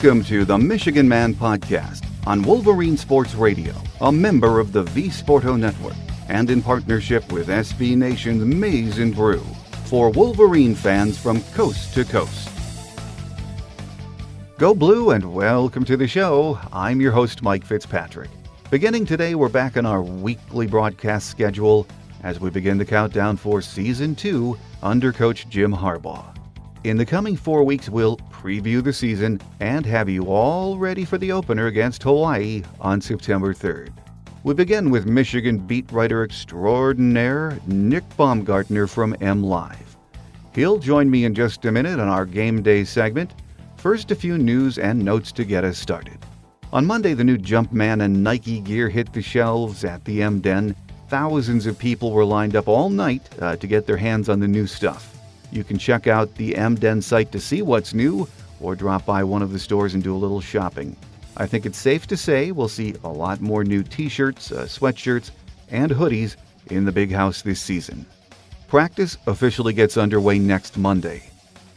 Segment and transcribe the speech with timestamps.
[0.00, 5.08] Welcome to the Michigan Man Podcast on Wolverine Sports Radio, a member of the V
[5.08, 5.96] Sporto Network,
[6.28, 9.44] and in partnership with SB Nation's Maize and Brew
[9.86, 12.48] for Wolverine fans from coast to coast.
[14.56, 16.60] Go Blue and welcome to the show.
[16.72, 18.30] I'm your host, Mike Fitzpatrick.
[18.70, 21.88] Beginning today, we're back on our weekly broadcast schedule
[22.22, 26.36] as we begin the countdown for Season 2 under Coach Jim Harbaugh.
[26.84, 31.18] In the coming four weeks, we'll preview the season and have you all ready for
[31.18, 33.92] the opener against Hawaii on September 3rd.
[34.44, 39.96] We begin with Michigan beat writer extraordinaire Nick Baumgardner from MLive.
[40.54, 43.34] He'll join me in just a minute on our game day segment.
[43.76, 46.18] First, a few news and notes to get us started.
[46.72, 50.76] On Monday, the new Jumpman and Nike gear hit the shelves at the M Den.
[51.08, 54.48] Thousands of people were lined up all night uh, to get their hands on the
[54.48, 55.17] new stuff.
[55.50, 58.28] You can check out the MDen site to see what's new
[58.60, 60.96] or drop by one of the stores and do a little shopping.
[61.36, 64.64] I think it's safe to say we'll see a lot more new t shirts, uh,
[64.64, 65.30] sweatshirts,
[65.70, 68.04] and hoodies in the big house this season.
[68.66, 71.22] Practice officially gets underway next Monday.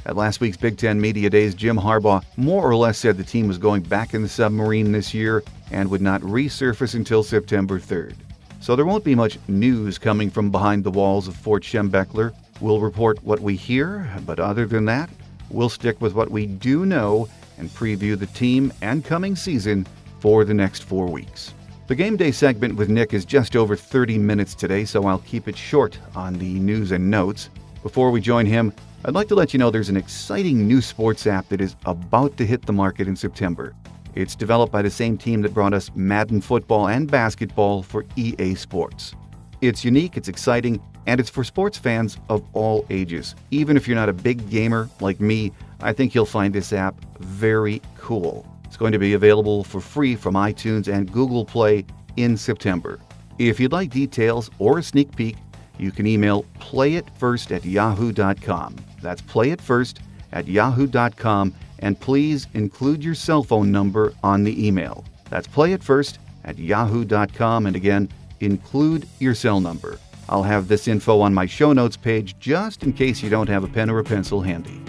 [0.05, 3.47] At last week's Big Ten Media Days, Jim Harbaugh more or less said the team
[3.47, 8.15] was going back in the submarine this year and would not resurface until September 3rd.
[8.59, 12.79] So there won't be much news coming from behind the walls of Fort Schembechler We'll
[12.79, 15.09] report what we hear, but other than that,
[15.49, 19.87] we'll stick with what we do know and preview the team and coming season
[20.19, 21.55] for the next four weeks.
[21.87, 25.47] The game day segment with Nick is just over 30 minutes today, so I'll keep
[25.47, 27.49] it short on the news and notes.
[27.81, 28.71] Before we join him,
[29.05, 32.37] I'd like to let you know there's an exciting new sports app that is about
[32.37, 33.73] to hit the market in September.
[34.13, 38.53] It's developed by the same team that brought us Madden football and basketball for EA
[38.53, 39.15] Sports.
[39.61, 43.35] It's unique, it's exciting, and it's for sports fans of all ages.
[43.51, 45.51] Even if you're not a big gamer like me,
[45.81, 48.45] I think you'll find this app very cool.
[48.65, 51.85] It's going to be available for free from iTunes and Google Play
[52.17, 52.99] in September.
[53.37, 55.35] If you'd like details or a sneak peek,
[55.77, 58.75] you can email playitfirst at yahoo.com.
[59.01, 59.99] That's playitfirst
[60.31, 65.03] at yahoo.com, and please include your cell phone number on the email.
[65.29, 68.09] That's playitfirst at yahoo.com, and again,
[68.39, 69.97] include your cell number.
[70.31, 73.65] I'll have this info on my show notes page just in case you don't have
[73.65, 74.81] a pen or a pencil handy.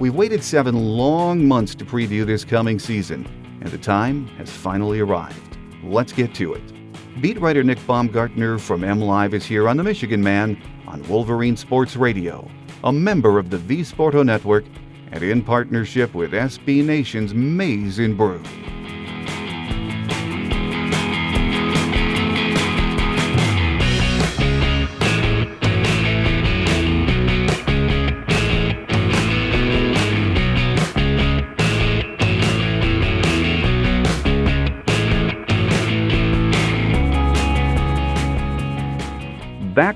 [0.00, 3.24] We've waited seven long months to preview this coming season,
[3.60, 5.56] and the time has finally arrived.
[5.84, 6.72] Let's get to it.
[7.22, 11.94] Beat writer Nick Baumgardner from MLive is here on the Michigan Man on Wolverine Sports
[11.94, 12.50] Radio,
[12.82, 14.64] a member of the V Sporto Network
[15.12, 18.42] and in partnership with SB Nation's Maize and Brew.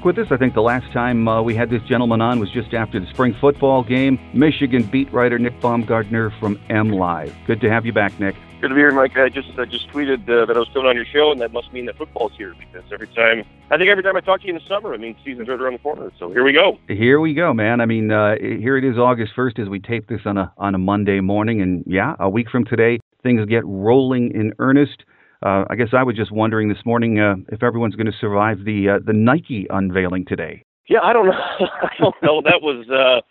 [0.03, 0.33] Back with us.
[0.33, 3.07] I think the last time uh, we had this gentleman on was just after the
[3.07, 4.19] spring football game.
[4.35, 7.33] Michigan beat writer Nick Baumgardner from MLive.
[7.47, 8.35] Good to have you back, Nick.
[8.61, 9.17] Good to be here, Mike.
[9.17, 11.53] I just I just tweeted uh, that I was still on your show, and that
[11.53, 14.47] must mean that football's here because every time I think every time I talk to
[14.49, 16.11] you in the summer, I mean season's right around the corner.
[16.19, 16.81] So here we go.
[16.89, 17.81] Here we go, man.
[17.81, 20.75] I mean, uh, here it is, August first, as we tape this on a on
[20.75, 25.05] a Monday morning, and yeah, a week from today, things get rolling in earnest.
[25.43, 28.65] Uh, I guess I was just wondering this morning uh, if everyone's going to survive
[28.65, 30.63] the uh, the Nike unveiling today.
[30.89, 31.33] Yeah, I don't know.
[31.61, 32.43] I don't know.
[32.43, 33.23] That was uh,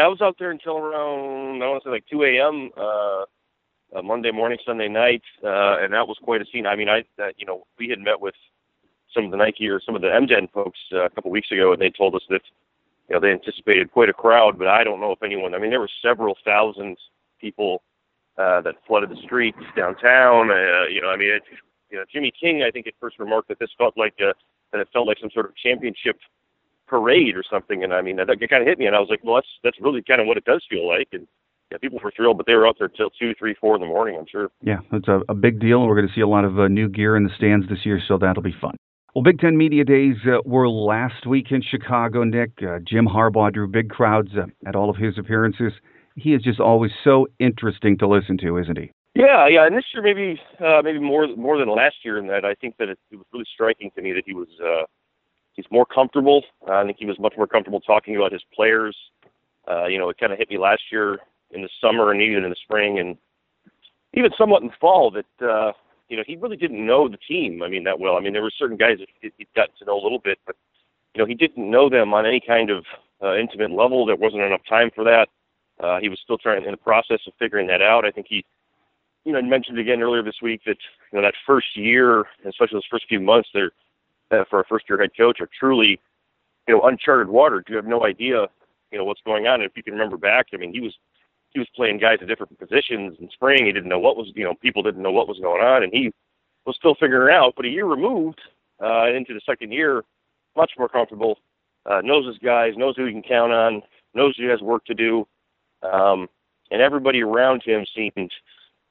[0.00, 2.70] I was out there until around I want to say like 2 a.m.
[2.76, 3.24] Uh,
[3.96, 6.66] uh, Monday morning, Sunday night, uh, and that was quite a scene.
[6.66, 8.34] I mean, I that you know we had met with
[9.14, 11.50] some of the Nike or some of the M Den folks uh, a couple weeks
[11.50, 12.42] ago, and they told us that
[13.08, 15.54] you know they anticipated quite a crowd, but I don't know if anyone.
[15.54, 16.96] I mean, there were several thousand
[17.40, 17.82] people
[18.38, 20.50] uh, that flooded the streets downtown.
[20.50, 21.42] Uh, you know, I mean, it,
[21.90, 24.32] you know, Jimmy King, I think, at first remarked that this felt like uh,
[24.72, 26.16] that it felt like some sort of championship
[26.86, 27.84] parade or something.
[27.84, 29.48] And I mean, that, that kind of hit me, and I was like, well, that's
[29.64, 31.08] that's really kind of what it does feel like.
[31.12, 31.26] And
[31.70, 33.86] yeah, people were thrilled, but they were out there till two, three, four in the
[33.86, 34.16] morning.
[34.18, 34.48] I'm sure.
[34.62, 35.86] Yeah, it's a, a big deal.
[35.86, 38.00] We're going to see a lot of uh, new gear in the stands this year,
[38.06, 38.76] so that'll be fun.
[39.14, 42.52] Well, Big Ten Media Days uh, were last week in Chicago, Nick.
[42.62, 45.72] Uh, Jim Harbaugh drew big crowds uh, at all of his appearances
[46.18, 48.90] he is just always so interesting to listen to, isn't he?
[49.14, 52.44] Yeah, yeah, and this year maybe uh, maybe more more than last year in that
[52.44, 54.84] I think that it, it was really striking to me that he was uh,
[55.54, 56.44] he's more comfortable.
[56.68, 58.96] Uh, I think he was much more comfortable talking about his players.
[59.68, 61.18] Uh, you know, it kind of hit me last year
[61.50, 63.16] in the summer and even in the spring and
[64.14, 65.72] even somewhat in fall that uh,
[66.08, 67.62] you know he really didn't know the team.
[67.62, 68.16] I mean that well.
[68.16, 70.56] I mean there were certain guys that he'd gotten to know a little bit, but
[71.14, 72.84] you know he didn't know them on any kind of
[73.22, 74.06] uh, intimate level.
[74.06, 75.28] There wasn't enough time for that.
[75.80, 78.04] Uh, he was still trying in the process of figuring that out.
[78.04, 78.44] I think he
[79.24, 80.78] you know, mentioned again earlier this week that
[81.12, 83.72] you know that first year, especially those first few months, there
[84.30, 86.00] uh, for a first-year head coach are truly,
[86.66, 87.62] you know, uncharted water.
[87.68, 88.46] You have no idea,
[88.90, 89.60] you know, what's going on.
[89.60, 90.94] And if you can remember back, I mean, he was
[91.50, 93.66] he was playing guys at different positions in spring.
[93.66, 95.92] He didn't know what was, you know, people didn't know what was going on, and
[95.92, 96.12] he
[96.64, 97.54] was still figuring it out.
[97.56, 98.40] But a year removed
[98.82, 100.04] uh, into the second year,
[100.56, 101.38] much more comfortable.
[101.86, 103.82] Uh, knows his guys, knows who he can count on,
[104.14, 105.26] knows he has work to do,
[105.82, 106.28] um,
[106.70, 108.32] and everybody around him seemed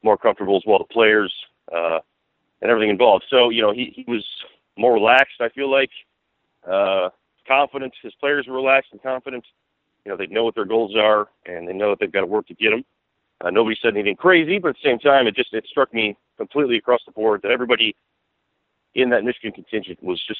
[0.03, 0.79] more comfortable as well.
[0.79, 1.33] The players
[1.73, 1.99] uh,
[2.61, 3.25] and everything involved.
[3.29, 4.25] So you know, he he was
[4.77, 5.41] more relaxed.
[5.41, 5.91] I feel like
[6.69, 7.09] uh,
[7.47, 7.93] confident.
[8.01, 9.45] His players were relaxed and confident.
[10.05, 12.27] You know, they know what their goals are, and they know that they've got to
[12.27, 12.85] work to get them.
[13.41, 16.17] Uh, nobody said anything crazy, but at the same time, it just it struck me
[16.37, 17.95] completely across the board that everybody
[18.95, 20.39] in that Michigan contingent was just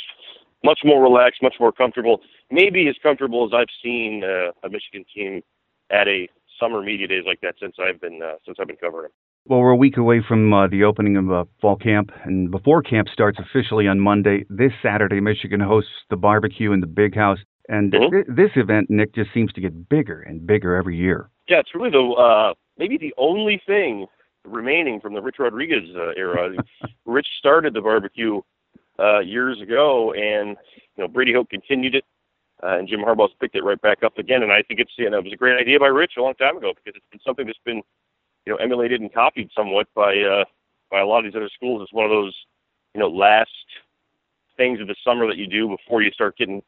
[0.64, 5.06] much more relaxed, much more comfortable, maybe as comfortable as I've seen uh, a Michigan
[5.14, 5.44] team
[5.92, 6.28] at a
[6.60, 9.12] summer media days like that since I've been uh, since I've been covering them.
[9.46, 12.82] Well, we're a week away from uh, the opening of uh, fall camp, and before
[12.82, 17.40] camp starts officially on Monday, this Saturday, Michigan hosts the barbecue in the Big House.
[17.70, 18.14] And mm-hmm.
[18.14, 21.30] th- this event, Nick, just seems to get bigger and bigger every year.
[21.50, 24.08] Yeah, it's really the uh, maybe the only thing
[24.46, 26.50] remaining from the Rich Rodriguez uh, era.
[27.06, 28.42] Rich started the barbecue
[29.00, 30.58] uh, years ago, and
[30.96, 32.04] you know Brady Hoke continued it,
[32.64, 34.44] uh, and Jim Harbaugh's picked it right back up again.
[34.44, 36.34] And I think it's you know it was a great idea by Rich a long
[36.36, 37.82] time ago because it's been something that's been
[38.46, 40.46] you know emulated and copied somewhat by uh,
[40.90, 41.82] by a lot of these other schools.
[41.84, 42.36] It's one of those
[42.94, 43.52] you know last
[44.56, 46.62] things of the summer that you do before you start getting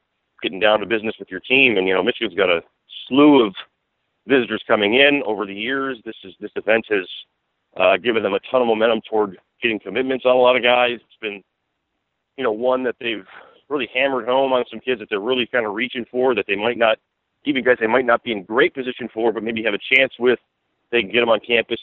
[0.44, 1.77] getting down to business with your team.
[1.77, 2.62] And you know Michigan's got a
[3.07, 3.56] slew of
[4.27, 5.97] visitors coming in over the years.
[6.06, 7.07] This is this event has
[7.77, 11.00] uh, given them a ton of momentum toward getting commitments on a lot of guys.
[11.01, 11.44] It's been
[12.38, 13.25] you know one that they've
[13.69, 16.56] really hammered home on some kids that they're really kind of reaching for that they
[16.56, 16.98] might not
[17.45, 20.13] even guys they might not be in great position for, but maybe have a chance
[20.19, 20.39] with
[20.92, 21.80] they can get them on campus,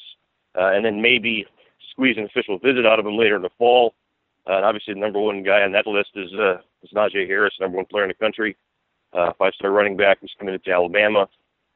[0.59, 1.47] uh, and then maybe
[1.91, 3.95] squeeze an official visit out of them later in the fall.
[4.49, 7.55] Uh, and obviously, the number one guy on that list is uh, is Najee Harris,
[7.61, 8.57] number one player in the country,
[9.13, 11.29] uh, five-star running back who's committed to Alabama.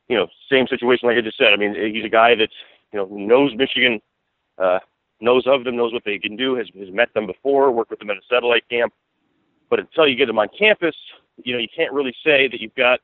[0.09, 1.53] You know, same situation like I just said.
[1.53, 2.51] I mean, he's a guy that
[2.93, 4.01] you know knows Michigan,
[4.59, 4.79] uh,
[5.21, 8.01] knows of them, knows what they can do, has has met them before, worked with
[8.01, 8.93] them at a satellite camp.
[9.71, 10.97] But until you get them on campus,
[11.43, 13.01] you know, you can't really say that you've got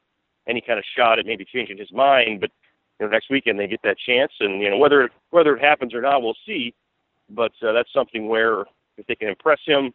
[0.48, 2.40] any kind of shot at maybe changing his mind.
[2.40, 2.50] But
[2.98, 5.94] you know, next weekend they get that chance, and you know whether whether it happens
[5.94, 6.74] or not, we'll see.
[7.30, 8.62] But uh, that's something where
[8.96, 9.92] if they can impress him,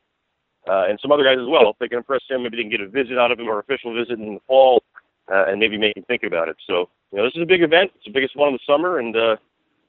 [0.67, 2.71] uh, and some other guys as well, if they can impress him, maybe they can
[2.71, 4.83] get a visit out of him or official visit in the fall,
[5.31, 6.57] uh, and maybe make him think about it.
[6.67, 7.91] So you know, this is a big event.
[7.95, 9.35] It's the biggest one of the summer, and uh,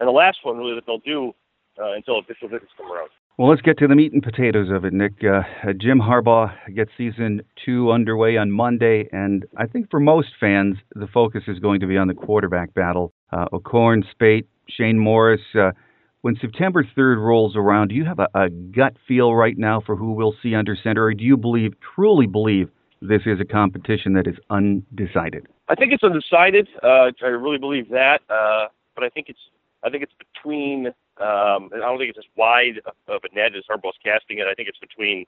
[0.00, 1.34] and the last one really that they'll do
[1.82, 3.11] uh, until official visits come around.
[3.38, 5.14] Well, let's get to the meat and potatoes of it, Nick.
[5.25, 5.43] Uh,
[5.81, 11.06] Jim Harbaugh gets season two underway on Monday, and I think for most fans, the
[11.06, 13.12] focus is going to be on the quarterback battle.
[13.32, 15.40] Uh, O'Korn, Speight, Shane Morris.
[15.58, 15.73] Uh,
[16.20, 19.96] when September 3rd rolls around, do you have a, a, gut feel right now for
[19.96, 22.69] who we'll see under center, or do you believe, truly believe,
[23.00, 25.49] this is a competition that is undecided?
[25.69, 26.69] I think it's undecided.
[26.82, 29.40] Uh, I really believe that, uh, but I think it's
[29.84, 30.88] I think it's between.
[31.22, 34.46] Um, I don't think it's as wide of a net as Harbaugh's casting it.
[34.50, 35.24] I think it's between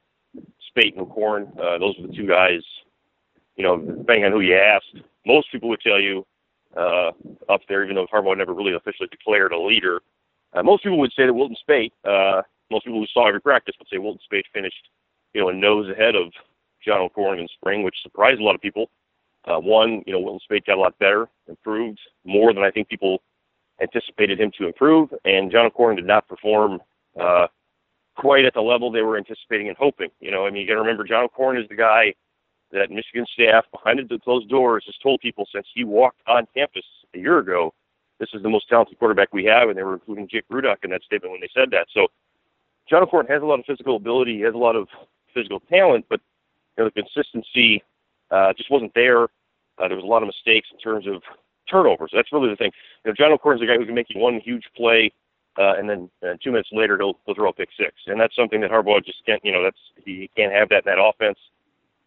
[0.68, 1.52] Speight and Corn.
[1.56, 2.62] Uh, those are the two guys.
[3.56, 6.26] You know, depending on who you asked, most people would tell you
[6.76, 7.12] uh,
[7.48, 10.00] up there, even though Harbaugh never really officially declared a leader.
[10.52, 11.92] Uh, most people would say that Wilton Speight.
[12.04, 14.88] Uh, most people who saw every practice would say Wilton Speight finished,
[15.32, 16.32] you know, a nose ahead of
[16.84, 18.90] John O'Korn in spring, which surprised a lot of people.
[19.44, 22.88] Uh, one, you know, Wilton Speight got a lot better, improved more than I think
[22.88, 23.22] people
[23.80, 26.80] anticipated him to improve, and John O'Korn did not perform
[27.20, 27.48] uh,
[28.16, 30.10] quite at the level they were anticipating and hoping.
[30.20, 32.14] You know, I mean, you got to remember John O'Korn is the guy
[32.72, 36.84] that Michigan staff behind the closed doors has told people since he walked on campus
[37.14, 37.72] a year ago,
[38.18, 40.90] this is the most talented quarterback we have, and they were including Jake Rudock in
[40.90, 41.86] that statement when they said that.
[41.92, 42.08] So
[42.88, 44.88] John O'Korn has a lot of physical ability, he has a lot of
[45.32, 46.20] physical talent, but
[46.76, 47.82] you know, the consistency
[48.30, 49.24] uh, just wasn't there.
[49.24, 51.22] Uh, there was a lot of mistakes in terms of
[51.70, 52.10] turnovers.
[52.12, 52.70] That's really the thing.
[53.04, 55.12] You know, John O'Korn's a guy who can make you one huge play,
[55.58, 58.34] uh, and then uh, two minutes later he'll, he'll throw a pick six, and that's
[58.36, 59.44] something that Harbaugh just can't.
[59.44, 61.38] You know, that's he can't have that in that offense.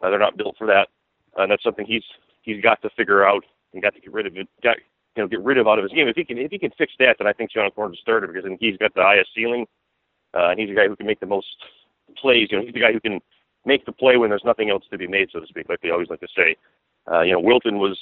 [0.02, 0.88] Uh, they're not built for that,
[1.38, 2.04] uh, and that's something he's
[2.42, 4.48] he's got to figure out and got to get rid of it.
[4.62, 4.76] Got
[5.16, 6.08] you know get rid of out of his game.
[6.08, 8.26] If he can if he can fix that, then I think John O'Korn's a starter
[8.26, 9.66] because I think he's got the highest ceiling,
[10.34, 11.48] uh, and he's a guy who can make the most
[12.16, 12.48] plays.
[12.50, 13.20] You know, he's the guy who can
[13.64, 15.90] make the play when there's nothing else to be made, so to speak, like they
[15.90, 16.56] always like to say.
[17.10, 17.98] Uh, you know, Wilton was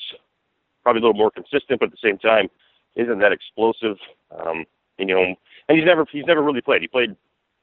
[0.86, 2.46] probably a little more consistent, but at the same time,
[2.94, 3.96] isn't that explosive.
[4.30, 4.64] Um,
[5.00, 5.34] and, you know,
[5.68, 6.80] and he's never he's never really played.
[6.80, 7.16] He played,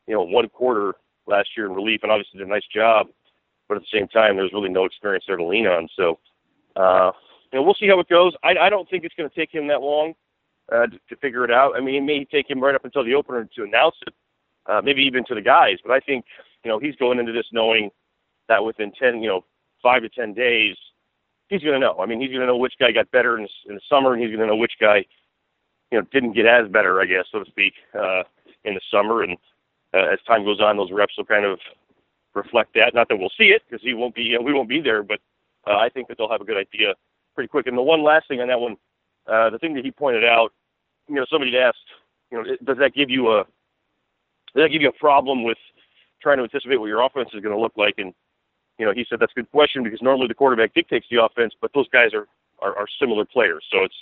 [0.07, 3.07] you know, one quarter last year in relief, and obviously did a nice job.
[3.69, 5.87] But at the same time, there's really no experience there to lean on.
[5.95, 6.19] So,
[6.75, 7.13] uh,
[7.53, 8.33] you know, we'll see how it goes.
[8.43, 10.15] I, I don't think it's going to take him that long
[10.69, 11.77] uh, to, to figure it out.
[11.77, 14.13] I mean, it may take him right up until the opener to announce it,
[14.65, 15.77] uh, maybe even to the guys.
[15.81, 16.25] But I think
[16.65, 17.89] you know he's going into this knowing
[18.49, 19.45] that within ten, you know,
[19.81, 20.75] five to ten days,
[21.49, 21.97] he's going to know.
[21.99, 24.21] I mean, he's going to know which guy got better in, in the summer, and
[24.21, 25.05] he's going to know which guy,
[25.91, 28.23] you know, didn't get as better, I guess, so to speak, uh,
[28.63, 29.23] in the summer.
[29.23, 29.37] And
[29.93, 31.59] uh, as time goes on, those reps will kind of
[32.33, 32.93] reflect that.
[32.93, 35.03] Not that we'll see it because he won't be, you know, we won't be there,
[35.03, 35.19] but
[35.67, 36.95] uh, I think that they'll have a good idea
[37.35, 37.67] pretty quick.
[37.67, 38.77] And the one last thing on that one,
[39.27, 40.51] uh, the thing that he pointed out,
[41.07, 41.77] you know, somebody asked,
[42.31, 43.43] you know, does that give you a
[44.55, 45.57] does that give you a problem with
[46.21, 47.95] trying to anticipate what your offense is going to look like?
[47.97, 48.13] And
[48.79, 51.53] you know, he said that's a good question because normally the quarterback dictates the offense,
[51.61, 52.27] but those guys are
[52.61, 53.95] are, are similar players, so it's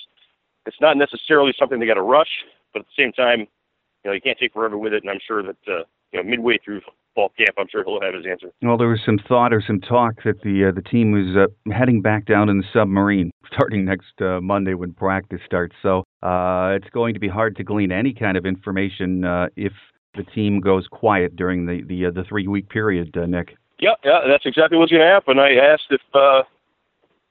[0.66, 4.12] it's not necessarily something they got to rush, but at the same time, you know,
[4.12, 5.04] you can't take forever with it.
[5.04, 6.82] And I'm sure that uh, you know midway through
[7.16, 8.52] fall camp, I'm sure he'll have his answer.
[8.62, 11.72] Well, there was some thought or some talk that the uh, the team was uh,
[11.74, 15.76] heading back down in the submarine starting next uh, Monday when practice starts.
[15.82, 19.74] So uh, it's going to be hard to glean any kind of information uh, if
[20.16, 23.56] the team goes quiet during the the, uh, the three week period, uh, Nick.
[23.82, 25.40] Yeah, yeah, that's exactly what's going to happen.
[25.40, 26.44] I asked if uh,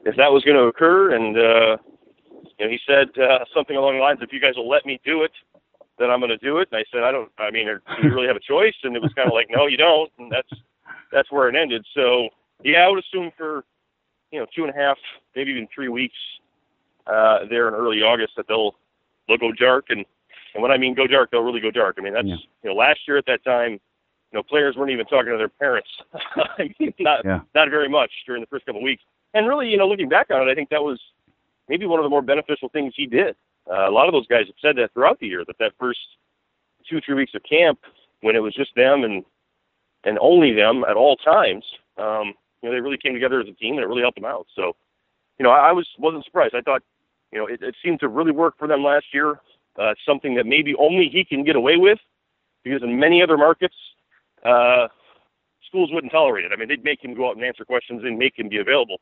[0.04, 1.76] if that was going to occur, and uh,
[2.58, 5.00] you know, he said uh, something along the lines, "If you guys will let me
[5.04, 5.30] do it,
[5.98, 7.30] then I'm going to do it." And I said, "I don't.
[7.38, 9.66] I mean, do you really have a choice?" And it was kind of like, "No,
[9.66, 10.50] you don't." And that's
[11.12, 11.86] that's where it ended.
[11.94, 12.28] So
[12.64, 13.64] yeah, I would assume for
[14.32, 14.98] you know two and a half,
[15.36, 16.18] maybe even three weeks
[17.06, 18.74] uh, there in early August that they'll
[19.28, 19.86] they'll go dark.
[19.90, 20.04] And
[20.54, 21.94] and when I mean go dark, they'll really go dark.
[21.96, 22.42] I mean that's yeah.
[22.64, 23.78] you know last year at that time
[24.32, 25.88] you know, players weren't even talking to their parents.
[26.36, 27.40] I mean, not yeah.
[27.54, 29.02] not very much during the first couple of weeks.
[29.34, 31.00] And really, you know, looking back on it, I think that was
[31.68, 33.36] maybe one of the more beneficial things he did.
[33.70, 36.00] Uh, a lot of those guys have said that throughout the year that that first
[36.88, 37.78] two three weeks of camp
[38.22, 39.24] when it was just them and
[40.04, 41.64] and only them at all times,
[41.98, 42.32] um,
[42.62, 44.46] you know, they really came together as a team and it really helped them out.
[44.56, 44.74] So,
[45.38, 46.54] you know, I, I was wasn't surprised.
[46.54, 46.82] I thought,
[47.32, 49.40] you know, it, it seemed to really work for them last year.
[49.78, 51.98] Uh, something that maybe only he can get away with,
[52.64, 53.74] because in many other markets,
[54.44, 54.88] uh,
[55.66, 56.52] schools wouldn't tolerate it.
[56.52, 58.96] I mean, they'd make him go out and answer questions and make him be available.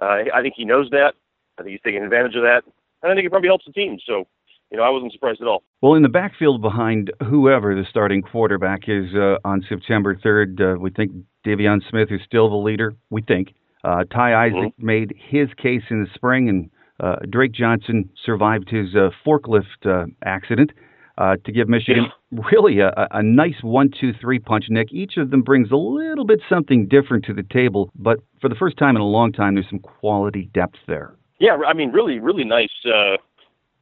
[0.00, 1.14] Uh, I think he knows that.
[1.58, 2.62] I think he's taking advantage of that,
[3.02, 3.98] and I think it probably helps the team.
[4.06, 4.24] So,
[4.70, 5.62] you know, I wasn't surprised at all.
[5.82, 10.78] Well, in the backfield behind whoever the starting quarterback is uh, on September 3rd, uh,
[10.78, 11.12] we think
[11.46, 12.94] De'Veon Smith is still the leader.
[13.10, 14.86] We think uh, Ty Isaac mm-hmm.
[14.86, 16.70] made his case in the spring, and
[17.00, 20.70] uh, Drake Johnson survived his uh, forklift uh, accident
[21.18, 22.06] uh, to give Michigan
[22.52, 24.92] really a, a nice one, two, three punch, Nick.
[24.92, 28.54] Each of them brings a little bit something different to the table, but for the
[28.54, 31.14] first time in a long time, there's some quality depth there.
[31.38, 32.70] Yeah, I mean, really, really nice.
[32.84, 33.16] Uh,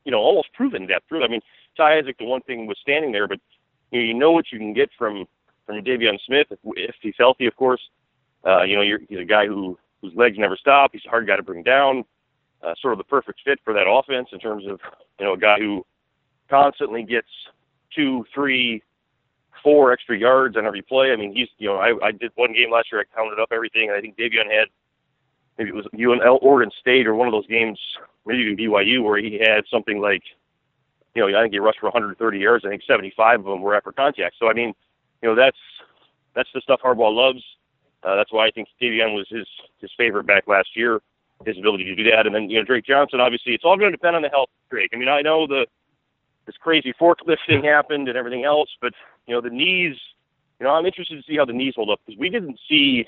[0.04, 1.06] you know, almost proven depth.
[1.10, 1.40] Really, I mean,
[1.76, 3.40] Ty Isaac, the one thing was standing there, but
[3.90, 5.26] you know, you know what you can get from
[5.66, 7.80] from De'Veon Smith if, if he's healthy, of course.
[8.46, 10.90] Uh, you know, you're, he's a guy who whose legs never stop.
[10.92, 12.04] He's a hard guy to bring down.
[12.62, 14.80] Uh, sort of the perfect fit for that offense in terms of
[15.20, 15.84] you know a guy who
[16.48, 17.28] constantly gets
[17.94, 18.82] two, three,
[19.62, 21.12] four extra yards on every play.
[21.12, 23.00] I mean, he's you know I, I did one game last year.
[23.00, 24.68] I counted up everything, and I think De'Veon had
[25.58, 27.78] maybe it was UNL Oregon State or one of those games,
[28.26, 30.22] maybe even BYU, where he had something like
[31.14, 32.64] you know I think he rushed for 130 yards.
[32.64, 34.36] I think 75 of them were after contact.
[34.38, 34.74] So I mean,
[35.22, 35.58] you know that's
[36.34, 37.42] that's the stuff Harbaugh loves.
[38.04, 39.46] Uh, that's why I think De'Veon was his
[39.80, 41.00] his favorite back last year.
[41.46, 43.20] His ability to do that, and then you know Drake Johnson.
[43.20, 44.90] Obviously, it's all going to depend on the health Drake.
[44.92, 45.66] I mean, I know the
[46.48, 48.70] this crazy forklift thing happened and everything else.
[48.80, 48.94] But
[49.26, 49.96] you know, the knees.
[50.58, 53.06] You know, I'm interested to see how the knees hold up because we didn't see,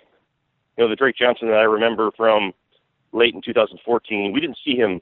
[0.77, 2.53] you know, the Drake Johnson that I remember from
[3.11, 4.31] late in 2014.
[4.33, 5.01] We didn't see him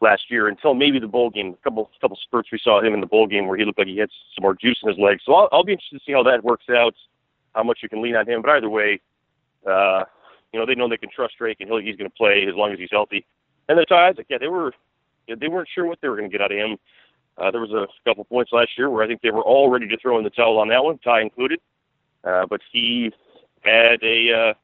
[0.00, 1.54] last year until maybe the bowl game.
[1.54, 3.86] A couple couple spurts we saw him in the bowl game where he looked like
[3.86, 5.22] he had some more juice in his legs.
[5.24, 6.94] So I'll, I'll be interested to see how that works out,
[7.54, 8.42] how much you can lean on him.
[8.42, 9.00] But either way,
[9.64, 10.02] uh,
[10.52, 12.56] you know, they know they can trust Drake and he'll, he's going to play as
[12.56, 13.24] long as he's healthy.
[13.68, 14.72] And then Ty Isaac, yeah, they were
[15.28, 16.76] they weren't sure what they were going to get out of him.
[17.38, 19.88] Uh, there was a couple points last year where I think they were all ready
[19.88, 21.60] to throw in the towel on that one, Ty included.
[22.24, 23.12] Uh, but he
[23.62, 24.54] had a uh,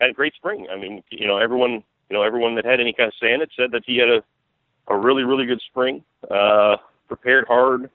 [0.00, 0.66] had a great spring.
[0.70, 3.40] I mean, you know, everyone you know everyone that had any kind of say in
[3.40, 4.22] it said that he had a
[4.88, 6.02] a really really good spring.
[6.30, 6.76] Uh,
[7.08, 7.90] prepared hard,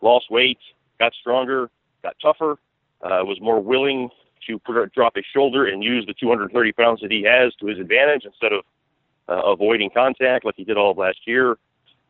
[0.00, 0.58] lost weight,
[0.98, 1.70] got stronger,
[2.02, 2.58] got tougher,
[3.02, 4.08] uh, was more willing
[4.46, 7.78] to put, drop his shoulder and use the 230 pounds that he has to his
[7.78, 8.64] advantage instead of
[9.28, 11.56] uh, avoiding contact like he did all of last year.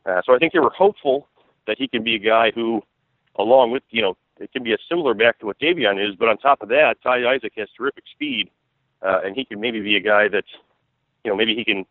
[0.07, 1.29] Uh, so I think they were hopeful
[1.67, 2.83] that he can be a guy who,
[3.37, 6.29] along with, you know, it can be a similar back to what De'Veon is, but
[6.29, 8.51] on top of that, Ty Isaac has terrific speed,
[9.03, 10.45] uh, and he can maybe be a guy that,
[11.25, 11.87] you know, maybe he can,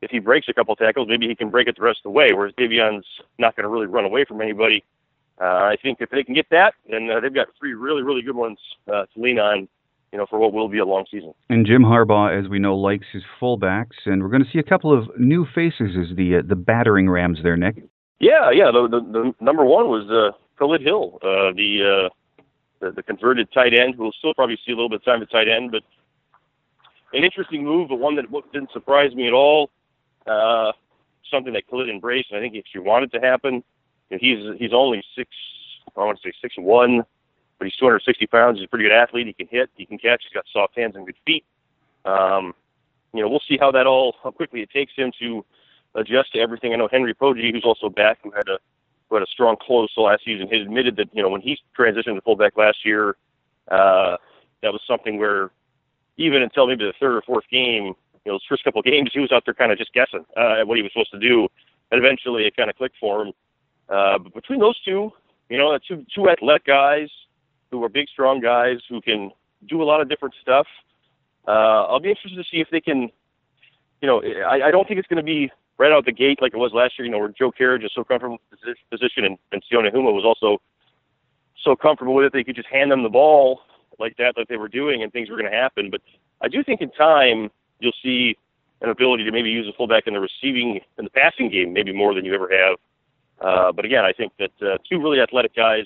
[0.00, 2.10] if he breaks a couple tackles, maybe he can break it the rest of the
[2.10, 3.06] way, whereas De'Veon's
[3.38, 4.84] not going to really run away from anybody.
[5.40, 8.22] Uh, I think if they can get that, then uh, they've got three really, really
[8.22, 8.58] good ones
[8.92, 9.68] uh, to lean on
[10.12, 11.34] you know, for what will be a long season.
[11.50, 14.62] And Jim Harbaugh, as we know, likes his fullbacks, and we're going to see a
[14.62, 17.84] couple of new faces as the uh, the battering rams there, Nick.
[18.20, 18.70] Yeah, yeah.
[18.72, 22.42] The, the, the number one was uh, Khalid Hill, uh, the, uh,
[22.80, 25.30] the the converted tight end, will still probably see a little bit of time at
[25.30, 25.82] tight end, but
[27.12, 29.70] an interesting move, but one that didn't surprise me at all.
[30.26, 30.72] Uh,
[31.30, 33.62] something that Khalid embraced, and I think if you want it to happen,
[34.10, 35.30] You know, he's he's only six,
[35.96, 37.02] I want to say six one,
[37.58, 38.58] but he's 260 pounds.
[38.58, 39.26] He's a pretty good athlete.
[39.26, 40.22] He can hit, he can catch.
[40.24, 41.44] He's got soft hands and good feet.
[42.04, 42.54] Um,
[43.14, 45.44] you know, we'll see how that all how quickly it takes him to
[45.94, 46.72] adjust to everything.
[46.72, 48.58] I know Henry Poggi, who's also back, who had a
[49.08, 51.58] who had a strong close to last season, has admitted that you know when he
[51.78, 53.16] transitioned to fullback last year,
[53.70, 54.16] uh,
[54.62, 55.50] that was something where
[56.16, 57.94] even until maybe the third or fourth game, you
[58.26, 60.60] know, those first couple of games, he was out there kind of just guessing uh,
[60.60, 61.48] at what he was supposed to do,
[61.90, 63.32] and eventually it kind of clicked for him.
[63.88, 65.10] Uh, but between those two,
[65.48, 67.08] you know, two two athletic guys
[67.70, 69.30] who are big, strong guys who can
[69.66, 70.66] do a lot of different stuff.
[71.46, 73.10] Uh, I'll be interested to see if they can.
[74.00, 76.52] You know, I, I don't think it's going to be right out the gate like
[76.52, 77.06] it was last year.
[77.06, 80.10] You know, where Joe Kerridge is so comfortable with his position, and, and Sione Houma
[80.10, 80.60] was also
[81.64, 83.60] so comfortable with it they could just hand them the ball
[83.98, 85.90] like that that they were doing, and things were going to happen.
[85.90, 86.00] But
[86.40, 88.36] I do think in time you'll see
[88.80, 91.92] an ability to maybe use a fullback in the receiving in the passing game maybe
[91.92, 92.76] more than you ever have.
[93.40, 95.84] Uh, but again, I think that uh, two really athletic guys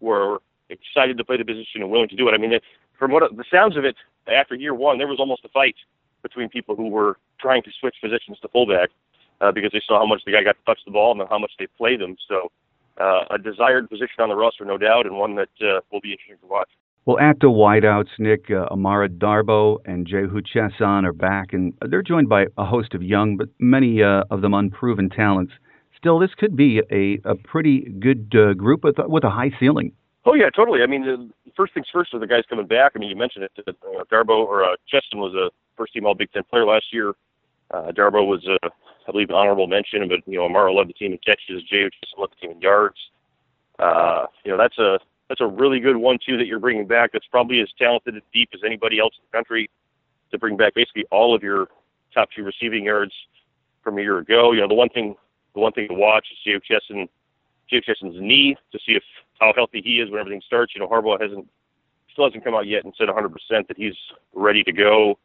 [0.00, 0.38] were
[0.68, 2.32] excited to play the position and willing to do it.
[2.32, 2.58] I mean,
[2.98, 5.76] from what the sounds of it, after year one, there was almost a fight
[6.22, 8.90] between people who were trying to switch positions to fullback
[9.40, 11.38] uh, because they saw how much the guy got to touch the ball and how
[11.38, 12.16] much they played them.
[12.28, 12.50] So,
[13.00, 16.12] uh, a desired position on the roster, no doubt, and one that uh, will be
[16.12, 16.68] interesting to watch.
[17.06, 22.02] Well, at the wideouts, Nick, uh, Amara Darboh and Jehu Chesson are back, and they're
[22.02, 25.52] joined by a host of young, but many uh, of them unproven talents.
[25.98, 29.92] Still, this could be a, a pretty good uh, group with, with a high ceiling.
[30.24, 30.80] Oh yeah, totally.
[30.82, 32.92] I mean, the first things first are the guys coming back.
[32.94, 33.52] I mean, you mentioned it.
[33.68, 37.12] Uh, Darboh or uh, Chesson was a first-team All Big Ten player last year.
[37.70, 38.68] Uh, Darboh was, uh,
[39.06, 41.62] I believe, honorable mention, but you know, Amara led the team in catches.
[41.64, 42.96] Jehu Chesson led the team in yards.
[43.78, 47.10] Uh, you know, that's a that's a really good one-two that you're bringing back.
[47.12, 49.70] That's probably as talented and deep as anybody else in the country
[50.30, 51.68] to bring back basically all of your
[52.12, 53.12] top two receiving yards
[53.82, 54.52] from a year ago.
[54.52, 55.14] You know, the one thing
[55.54, 57.08] the one thing to watch is Jehu Chesson,
[57.68, 59.02] Jehu Chesson's knee to see if
[59.40, 60.74] how healthy he is when everything starts.
[60.74, 61.48] You know, Harbaugh hasn't
[62.12, 63.32] still hasn't come out yet and said 100%
[63.68, 63.96] that he's
[64.32, 65.18] ready to go.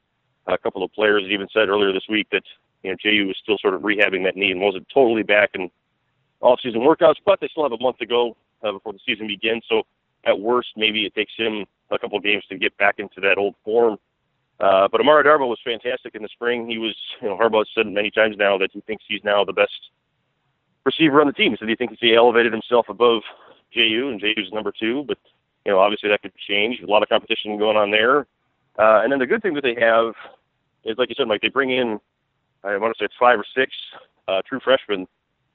[0.48, 2.44] A couple of players even said earlier this week that
[2.84, 5.70] you know Jehu was still sort of rehabbing that knee and wasn't totally back in
[6.42, 9.63] off-season workouts, but they still have a month to go uh, before the season begins.
[9.68, 9.84] So
[10.26, 13.38] at worst, maybe it takes him a couple of games to get back into that
[13.38, 13.98] old form.
[14.60, 16.70] Uh, but Amara Darboh was fantastic in the spring.
[16.70, 19.54] He was, you know, Harbaugh said many times now that he thinks he's now the
[19.54, 19.72] best
[20.86, 21.56] receiver on the team.
[21.60, 23.22] So he thinks he elevated himself above
[23.72, 25.06] Jehu, and Jehu's number two.
[25.08, 25.18] But
[25.65, 26.82] you know, obviously that could change.
[26.82, 28.22] A lot of competition going on there.
[28.78, 30.13] Uh, and then the good thing that they have
[30.84, 32.00] is, like you said, like they bring in,
[32.63, 33.72] I want to say it's five or six
[34.28, 35.08] uh, true freshmen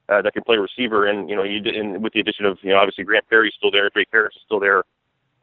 [0.09, 1.07] uh, that can play receiver.
[1.07, 3.71] And you know, you and with the addition of you know, obviously Grant Perry's still
[3.71, 4.85] there, Drake Harris is still there,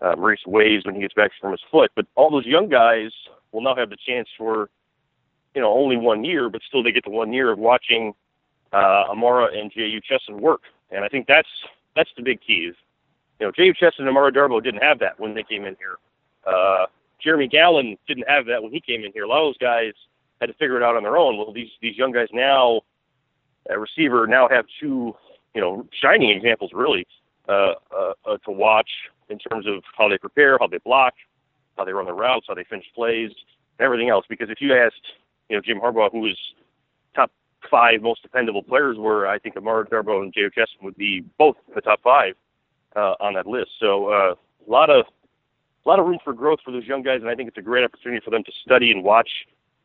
[0.01, 1.91] uh, Maurice Ways when he gets back from his foot.
[1.95, 3.11] But all those young guys
[3.51, 4.69] will now have the chance for
[5.55, 8.13] you know only one year, but still they get the one year of watching
[8.73, 10.61] uh, Amara and Jehu Chesson work.
[10.91, 11.49] And I think that's
[11.95, 12.71] that's the big key.
[13.39, 15.97] You know Jehu Chesson and Amara Darboh didn't have that when they came in here.
[16.45, 16.85] Uh,
[17.23, 19.23] Jeremy Gallon didn't have that when he came in here.
[19.23, 19.93] A lot of those guys
[20.41, 21.37] had to figure it out on their own.
[21.37, 22.81] Well, these these young guys now,
[23.69, 25.13] at receiver, now have two
[25.53, 27.07] you know shining examples really
[27.47, 28.89] uh, uh, uh, to watch
[29.29, 31.13] in terms of how they prepare, how they block,
[31.77, 33.31] how they run their routes, how they finish plays,
[33.79, 34.25] everything else.
[34.27, 35.13] Because if you asked
[35.47, 36.37] you know Jim Harbaugh, who was
[37.15, 37.31] top
[37.69, 41.55] five most dependable players were, I think Amara Darboh and Jehu Chesson would be both
[41.75, 42.33] the top five
[42.95, 43.69] uh, on that list.
[43.79, 44.33] So uh,
[44.67, 45.05] a lot of
[45.85, 47.61] a lot of room for growth for those young guys, and I think it's a
[47.61, 49.29] great opportunity for them to study and watch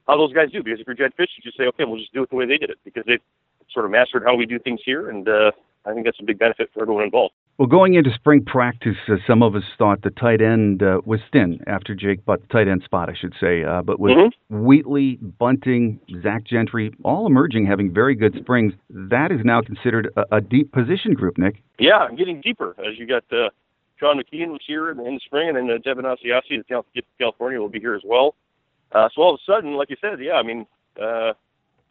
[0.06, 0.62] how those guys do.
[0.62, 2.46] Because if you're Jedd Fisch, you just say, okay, we'll just do it the way
[2.46, 3.20] they did it because they've
[3.72, 5.50] sort of mastered how we do things here, and uh,
[5.84, 7.34] I think that's a big benefit for everyone involved.
[7.58, 11.20] Well, going into spring practice, uh, some of us thought the tight end uh, was
[11.32, 13.64] thin after Jake Butt, tight end spot, I should say.
[13.64, 14.64] Uh, but with mm-hmm.
[14.64, 20.36] Wheatley, Bunting, Zach Gentry, all emerging, having very good springs, that is now considered a,
[20.36, 21.62] a deep position group, Nick.
[21.78, 23.48] Yeah, I'm getting deeper as you got uh,
[23.98, 27.58] Sean McKeon was here in, in the spring, and then uh, Devin Asiasi, the California,
[27.58, 28.34] will be here as well.
[28.92, 30.66] Uh, so all of a sudden, like you said, yeah, I mean,
[31.00, 31.32] uh,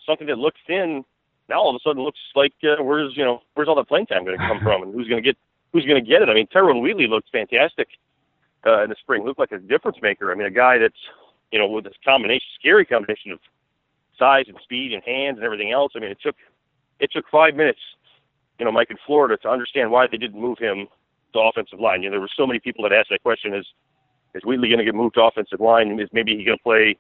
[0.05, 1.03] something that looked thin
[1.49, 4.08] now all of a sudden looks like uh, where's you know where's all the playing
[4.08, 5.38] time going to come from, and who's going to get
[5.73, 6.29] who's going to get it.
[6.29, 7.88] I mean, Tyrone Wheatley looked fantastic
[8.65, 9.23] uh, in the spring.
[9.23, 10.31] Looked like a difference maker.
[10.31, 10.99] I mean, a guy that's
[11.51, 13.39] you know with this combination, scary combination of
[14.17, 15.93] size and speed and hands and everything else.
[15.95, 16.36] I mean, it took
[16.99, 17.81] it took five minutes,
[18.58, 20.88] you know, Mike in Florida to understand why they didn't move him
[21.34, 22.01] to offensive line.
[22.01, 23.67] You know, there were so many people that asked that question: Is
[24.36, 26.00] is Wheatley going to get moved to offensive line?
[26.00, 26.98] Is maybe he going to play?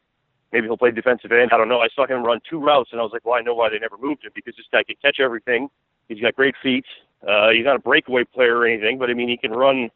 [0.51, 1.51] Maybe he'll play defensive end.
[1.53, 1.81] I don't know.
[1.81, 3.77] I saw him run two routes, and I was like, well, I know why they
[3.77, 5.69] never moved him because this guy can catch everything.
[6.07, 6.85] He's got great feet.
[7.27, 9.89] Uh, he's not a breakaway player or anything, but I mean, he can run.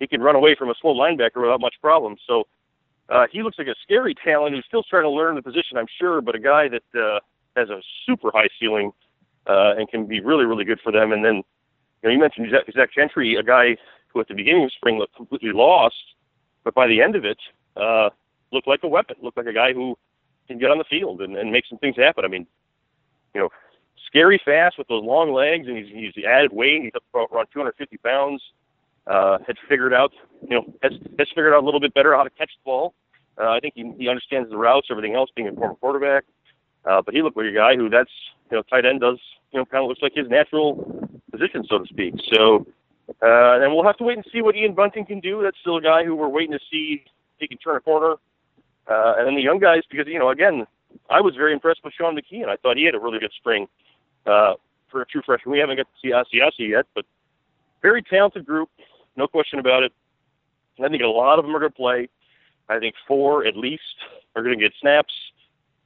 [0.00, 2.16] He can run away from a slow linebacker without much problem.
[2.26, 2.44] So
[3.08, 5.86] uh, he looks like a scary talent who's still trying to learn the position, I'm
[5.98, 7.20] sure, but a guy that uh,
[7.56, 8.92] has a super high ceiling
[9.46, 11.12] uh, and can be really, really good for them.
[11.12, 11.42] And then, you
[12.04, 13.76] know, you mentioned Zach, Zach Gentry, a guy
[14.08, 15.94] who at the beginning of spring looked completely lost,
[16.64, 17.38] but by the end of it,
[17.76, 18.10] uh,
[18.52, 19.16] looked like a weapon.
[19.22, 19.96] Looked like a guy who
[20.48, 22.24] can get on the field and, and make some things happen.
[22.24, 22.46] I mean,
[23.34, 23.48] you know,
[24.06, 26.82] scary fast with those long legs, and he's, he's added weight.
[26.82, 28.42] He's up around 250 pounds.
[29.06, 30.12] Uh, had figured out,
[30.48, 32.94] you know, has has figured out a little bit better how to catch the ball.
[33.38, 36.24] Uh, I think he, he understands the routes, everything else, being a former quarterback.
[36.86, 38.10] Uh, but he looked like a guy who that's,
[38.50, 39.18] you know, tight end does,
[39.52, 42.14] you know, kind of looks like his natural position, so to speak.
[42.32, 42.66] So,
[43.08, 45.42] uh, and we'll have to wait and see what Ian Bunting can do.
[45.42, 48.14] That's still a guy who we're waiting to see if he can turn a corner.
[48.86, 50.66] Uh, and then the young guys, because, you know, again,
[51.10, 52.48] I was very impressed with Sean McKeon.
[52.48, 53.66] I thought he had a really good spring
[54.26, 54.54] uh,
[54.90, 55.52] for a true freshman.
[55.52, 57.04] We haven't got to see Asiasi yet, but
[57.82, 58.70] very talented group,
[59.16, 59.92] no question about it.
[60.82, 62.08] I think a lot of them are going to play.
[62.68, 63.82] I think four at least
[64.34, 65.12] are going to get snaps,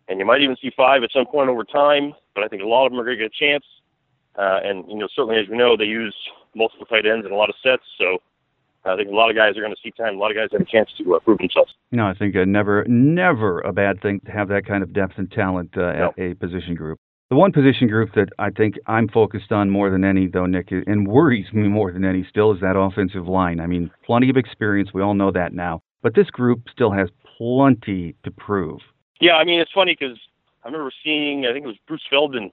[0.09, 2.15] and you might even see five at some point over time.
[2.35, 3.65] But I think a lot of them are going to get a chance.
[4.37, 6.15] Uh, and you know, certainly as we know, they use
[6.55, 7.83] multiple tight ends and a lot of sets.
[7.99, 8.19] So
[8.85, 10.17] I think a lot of guys are going to see time.
[10.17, 11.75] A lot of guys have a chance to uh, prove themselves.
[11.93, 15.15] No, I think uh, never, never a bad thing to have that kind of depth
[15.17, 16.09] and talent uh, no.
[16.09, 16.99] at a position group.
[17.31, 20.71] The one position group that I think I'm focused on more than any, though, Nick,
[20.71, 23.61] and worries me more than any still is that offensive line.
[23.61, 24.95] I mean, plenty of experience.
[24.95, 25.83] We all know that now.
[26.01, 28.81] But this group still has plenty to prove.
[29.21, 30.17] Yeah, I mean, it's funny because
[30.65, 32.51] I remember seeing, I think it was Bruce Feldman,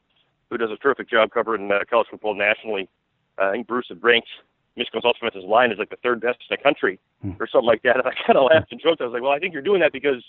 [0.49, 2.89] who does a terrific job covering uh, college football nationally.
[3.38, 4.28] Uh, I think Bruce had ranked
[4.76, 7.32] Michigan's offensive line as like the third best in the country hmm.
[7.39, 7.98] or something like that.
[8.00, 9.02] And I kind of laughed and joked.
[9.02, 10.24] I was like, well, I think you're doing that because,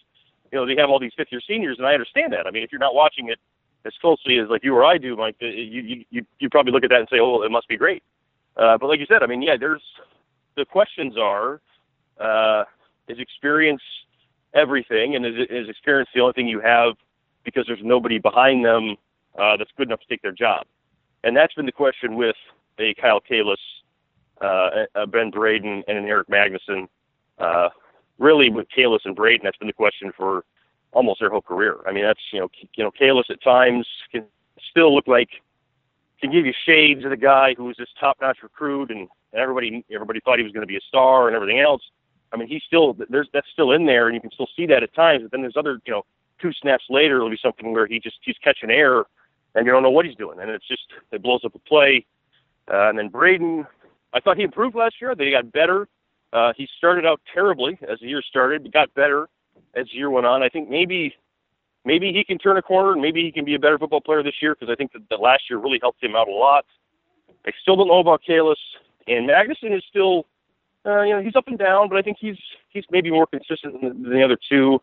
[0.53, 2.47] you know, they have all these fifth year seniors, and I understand that.
[2.47, 3.39] I mean, if you're not watching it
[3.85, 6.85] as closely as like you or I do, Mike, you you you, you probably look
[6.85, 8.03] at that and say, oh, it must be great.
[8.57, 9.83] Uh, but like you said, I mean, yeah, there's
[10.57, 11.61] the questions are,
[12.19, 12.65] uh,
[13.09, 13.83] is experience
[14.55, 16.95] everything, and is, is experience the only thing you have
[17.45, 18.97] because there's nobody behind them
[19.39, 20.67] uh, that's good enough to take their job?
[21.23, 22.37] And that's been the question with
[22.79, 23.57] a Kyle Kalis,
[24.41, 26.89] uh, a Ben Braden, and an Erik Magnuson.
[27.39, 27.69] Uh,
[28.19, 30.45] really, with Kalis and Braden, that's been the question for
[30.93, 31.79] almost their whole career.
[31.87, 34.25] I mean, that's you know, you know, Kalis at times can
[34.71, 35.29] still look like
[36.21, 39.01] can give you shades of the guy who was this top-notch recruit, and,
[39.33, 41.83] and everybody everybody thought he was going to be a star and everything else.
[42.33, 44.83] I mean, he's still there's that's still in there, and you can still see that
[44.83, 45.23] at times.
[45.23, 46.03] But then there's other, you know,
[46.41, 49.05] two snaps later, it'll be something where he just he's catching air,
[49.55, 52.05] and you don't know what he's doing, and it's just it blows up a play.
[52.71, 53.67] Uh, and then Braden,
[54.13, 55.15] I thought he improved last year.
[55.19, 55.89] He got better.
[56.33, 59.29] Uh, he started out terribly as the year started, but got better
[59.75, 60.43] as the year went on.
[60.43, 61.15] I think maybe
[61.85, 64.23] maybe he can turn a corner, and maybe he can be a better football player
[64.23, 66.65] this year because I think that, that last year really helped him out a lot.
[67.47, 68.57] I still don't know about Kalis,
[69.07, 70.27] and Magnuson is still
[70.87, 73.81] uh, you know, he's up and down, but I think he's he's maybe more consistent
[73.81, 74.81] than, than the other two.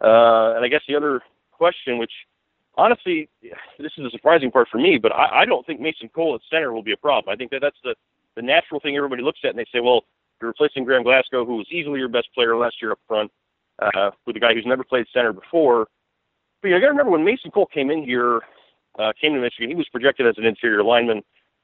[0.00, 2.12] Uh, and I guess the other question, which
[2.80, 6.34] honestly, this is a surprising part for me, but I, I don't think Mason Cole
[6.34, 7.32] at center will be a problem.
[7.32, 7.94] I think that that's the
[8.36, 10.02] the natural thing everybody looks at and they say, well,
[10.40, 13.30] you're replacing Graham Glasgow, who was easily your best player last year up front,
[13.82, 15.88] uh, with a guy who's never played center before.
[16.62, 18.40] But you got to remember when Mason Cole came in here,
[18.98, 21.22] uh, came to Michigan, he was projected as an interior lineman.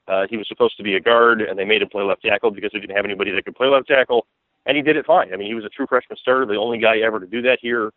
[0.08, 2.50] Uh, he was supposed to be a guard, and they made him play left tackle
[2.50, 4.26] because they didn't have anybody that could play left tackle,
[4.66, 5.32] and he did it fine.
[5.32, 7.58] I mean, he was a true freshman starter, the only guy ever to do that
[7.62, 7.92] here.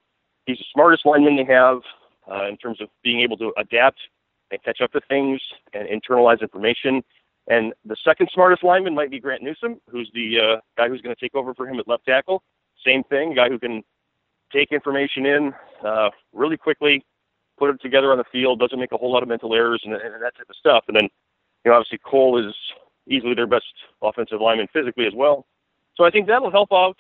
[0.45, 1.81] He's the smartest lineman they have
[2.31, 3.99] uh, in terms of being able to adapt
[4.51, 5.41] and catch up to things
[5.73, 7.03] and internalize information.
[7.47, 11.15] And the second smartest lineman might be Grant Newsom, who's the uh, guy who's going
[11.15, 12.43] to take over for him at left tackle.
[12.85, 13.83] Same thing, guy who can
[14.51, 15.53] take information in
[15.85, 17.03] uh, really quickly,
[17.57, 19.93] put it together on the field, doesn't make a whole lot of mental errors and,
[19.93, 20.85] and that type of stuff.
[20.87, 21.09] And then
[21.65, 22.55] you know, obviously Cole is
[23.07, 23.65] easily their best
[24.01, 25.45] offensive lineman physically as well.
[25.95, 26.97] So I think that'll help out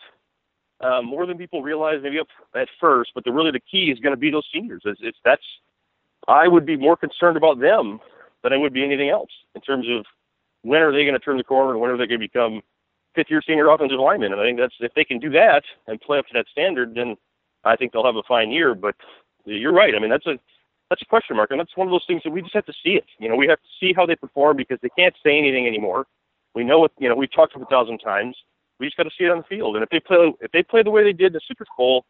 [0.81, 2.19] uh, more than people realize maybe
[2.55, 3.11] at first.
[3.13, 4.81] But the really the key is going to be those seniors.
[4.85, 5.43] It's, it's that's
[6.27, 7.99] I would be more concerned about them
[8.43, 10.05] than I would be anything else in terms of
[10.61, 12.61] when are they going to turn the corner and when are they going to become
[13.15, 14.31] fifth year senior offensive linemen.
[14.31, 16.95] And I think that's if they can do that and play up to that standard,
[16.95, 17.15] then
[17.63, 18.75] I think they'll have a fine year.
[18.75, 18.95] But
[19.45, 19.93] you're right.
[19.95, 20.39] I mean that's a
[20.89, 22.73] that's a question mark, and that's one of those things that we just have to
[22.83, 23.05] see it.
[23.19, 26.07] You know, we have to see how they perform because they can't say anything anymore.
[26.55, 27.15] We know what you know.
[27.15, 28.35] We've talked about a thousand times.
[28.79, 29.75] We just got to see it on the field.
[29.75, 32.05] And if they play, if they play the way they did the Super Bowl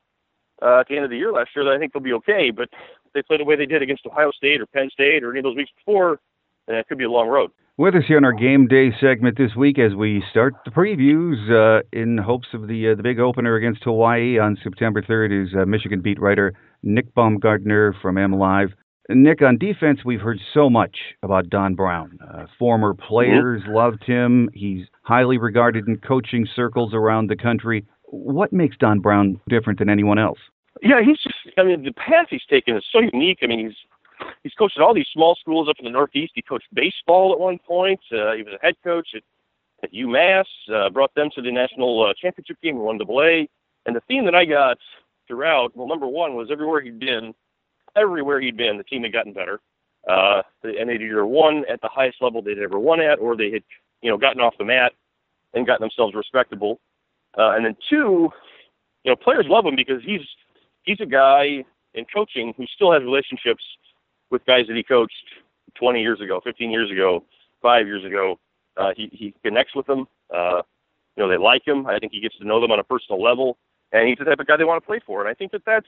[0.62, 2.52] uh, at the end of the year last year, then I think they'll be okay.
[2.52, 2.70] But
[3.06, 5.40] if they play the way they did against Ohio State or Penn State or any
[5.40, 6.20] of those weeks before,
[6.68, 7.52] then it could be a long road.
[7.78, 11.40] With us here on our game day segment this week as we start the previews
[11.50, 15.56] uh, in hopes of the uh, the big opener against Hawaii on September 3rd is
[15.56, 16.54] uh, Michigan beat writer
[16.84, 18.74] Nick Baumgardner from MLive.
[19.10, 22.20] Nick, on defense, we've heard so much about Don Brown.
[22.22, 23.74] Uh, former players mm-hmm.
[23.74, 24.50] loved him.
[24.54, 27.86] He's highly regarded in coaching circles around the country.
[28.04, 30.38] What makes Don Brown different than anyone else?
[30.84, 33.40] Yeah, he's just, I mean, the path he's taken is so unique.
[33.42, 33.76] I mean, he's
[34.44, 36.34] he's coached at all these small schools up in the Northeast.
[36.36, 38.00] He coached baseball at one point.
[38.12, 39.24] Uh, he was a head coach at,
[39.84, 43.50] at UMass, uh, brought them to the national uh, championship game, won double A.
[43.86, 44.78] And the theme that I got
[45.28, 47.34] throughout, well, number one was everywhere he'd been,
[47.96, 49.60] everywhere he'd been, the team had gotten better.
[50.08, 53.52] Uh, and they'd either won at the highest level they'd ever won at, or they
[53.52, 53.64] had,
[54.02, 54.94] you know, gotten off the mat
[55.54, 56.80] and gotten themselves respectable.
[57.38, 58.30] Uh, and then two,
[59.04, 60.22] you know, players love him because he's
[60.84, 63.64] he's a guy in coaching who still has relationships
[64.32, 65.14] with guys that he coached
[65.76, 67.24] 20 years ago, 15 years ago,
[67.62, 68.40] five years ago.
[68.78, 70.08] Uh, he he connects with them.
[70.34, 70.62] Uh,
[71.16, 71.86] you know, they like him.
[71.88, 73.58] I think he gets to know them on a personal level,
[73.92, 75.20] and he's the type of guy they want to play for.
[75.20, 75.88] And I think that that's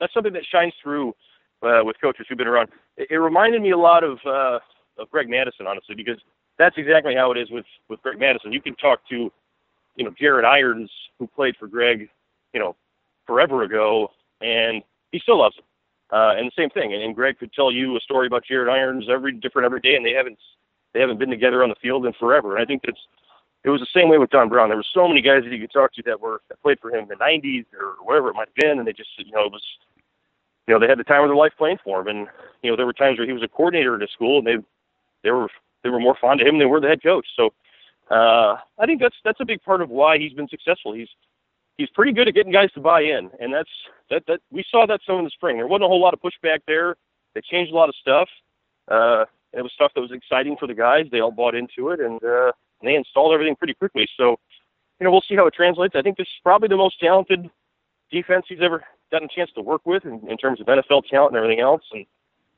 [0.00, 1.14] that's something that shines through
[1.62, 2.68] uh, with coaches who've been around.
[2.96, 4.58] It, it reminded me a lot of uh,
[4.98, 6.18] of Greg Mattison, honestly, because
[6.58, 8.52] that's exactly how it is with with Greg Mattison.
[8.52, 9.30] You can talk to,
[9.96, 12.08] you know, Jarrett Irons, who played for Greg,
[12.52, 12.76] you know,
[13.26, 14.08] forever ago,
[14.40, 14.82] and
[15.12, 15.64] he still loves him.
[16.12, 16.92] Uh, and the same thing.
[16.94, 19.96] And, and Greg could tell you a story about Jarrett Irons every different every day,
[19.96, 20.38] and they haven't
[20.94, 22.54] they haven't been together on the field in forever.
[22.56, 23.00] And I think that's
[23.66, 24.68] it was the same way with Don Brown.
[24.68, 26.88] There were so many guys that you could talk to that were that played for
[26.90, 29.44] him in the '90s or whatever it might have been, and they just you know
[29.44, 29.64] it was
[30.68, 32.06] you know they had the time of their life playing for him.
[32.06, 32.28] And
[32.62, 34.56] you know there were times where he was a coordinator at a school, and they
[35.24, 35.48] they were
[35.82, 37.26] they were more fond of him than they were the head coach.
[37.34, 37.52] So
[38.08, 40.92] uh, I think that's that's a big part of why he's been successful.
[40.92, 41.08] He's
[41.76, 43.70] he's pretty good at getting guys to buy in, and that's
[44.10, 45.56] that that we saw that some in the spring.
[45.56, 46.94] There wasn't a whole lot of pushback there.
[47.34, 48.28] They changed a lot of stuff.
[48.88, 51.06] Uh, it was stuff that was exciting for the guys.
[51.10, 54.08] They all bought into it, and, uh, and they installed everything pretty quickly.
[54.16, 54.36] So,
[55.00, 55.94] you know, we'll see how it translates.
[55.94, 57.50] I think this is probably the most talented
[58.10, 61.34] defense he's ever gotten a chance to work with in, in terms of NFL talent
[61.34, 61.82] and everything else.
[61.92, 62.06] And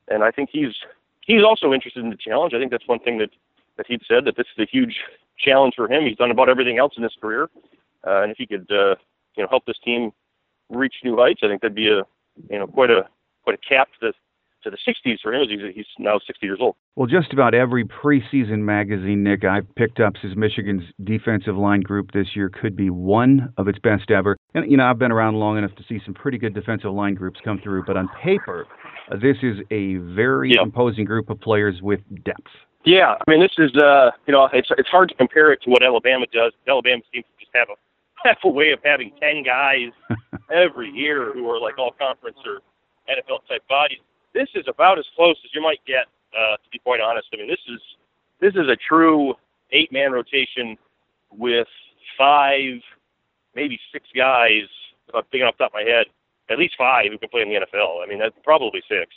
[0.09, 0.75] and I think he's
[1.21, 2.53] he's also interested in the challenge.
[2.53, 3.29] I think that's one thing that
[3.77, 4.95] that he'd said that this is a huge
[5.37, 6.05] challenge for him.
[6.05, 7.49] He's done about everything else in his career,
[8.05, 8.95] uh, and if he could, uh,
[9.35, 10.11] you know, help this team
[10.69, 12.03] reach new heights, I think that'd be a,
[12.49, 13.07] you know, quite a
[13.43, 14.13] quite a cap to
[14.63, 15.47] to the 60s for him.
[15.49, 16.75] He's, he's now 60 years old.
[16.95, 22.11] Well, just about every preseason magazine, Nick, I've picked up says Michigan's defensive line group
[22.11, 24.37] this year could be one of its best ever.
[24.53, 27.15] And you know, I've been around long enough to see some pretty good defensive line
[27.15, 28.65] groups come through, but on paper,
[29.11, 30.61] uh, this is a very yeah.
[30.61, 32.51] imposing group of players with depth.
[32.85, 35.69] Yeah, I mean, this is uh, you know, it's it's hard to compare it to
[35.69, 36.53] what Alabama does.
[36.67, 37.75] Alabama seems to just have a
[38.27, 39.91] have a way of having ten guys
[40.51, 42.59] every year who are like all conference or
[43.09, 43.99] NFL type bodies.
[44.39, 47.27] This is about as close as you might get, uh, to be quite honest.
[47.33, 47.81] I mean, this is
[48.39, 49.33] this is a true
[49.71, 50.77] eight man rotation
[51.29, 51.67] with
[52.17, 52.79] five,
[53.53, 54.63] maybe six guys.
[55.09, 56.05] If I'm thinking off the top of my head,
[56.49, 58.01] at least five who can play in the NFL.
[58.01, 59.13] I mean, that's probably six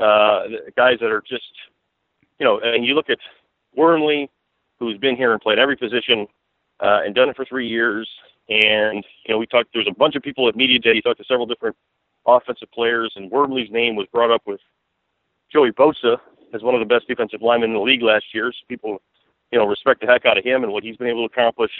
[0.00, 0.44] uh,
[0.78, 1.52] guys that are just,
[2.38, 2.58] you know.
[2.60, 3.18] And you look at
[3.76, 4.30] Wormley,
[4.78, 6.26] who's been here and played every position
[6.80, 8.08] uh, and done it for three years.
[8.48, 9.74] And you know, we talked.
[9.74, 10.94] There's a bunch of people at media day.
[10.94, 11.76] You talked to several different
[12.26, 14.60] offensive players, and Wormley's name was brought up with
[15.52, 16.18] Joey Bosa
[16.52, 18.52] as one of the best defensive linemen in the league last year.
[18.52, 19.02] So people,
[19.50, 21.72] you know, respect the heck out of him and what he's been able to accomplish.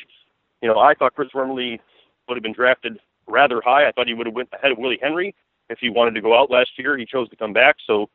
[0.62, 1.80] You know, I thought Chris Wormley
[2.28, 3.88] would have been drafted rather high.
[3.88, 5.35] I thought he would have went ahead of Willie Henry
[5.70, 6.96] if he wanted to go out last year.
[6.96, 7.76] He chose to come back.
[7.87, 8.11] So,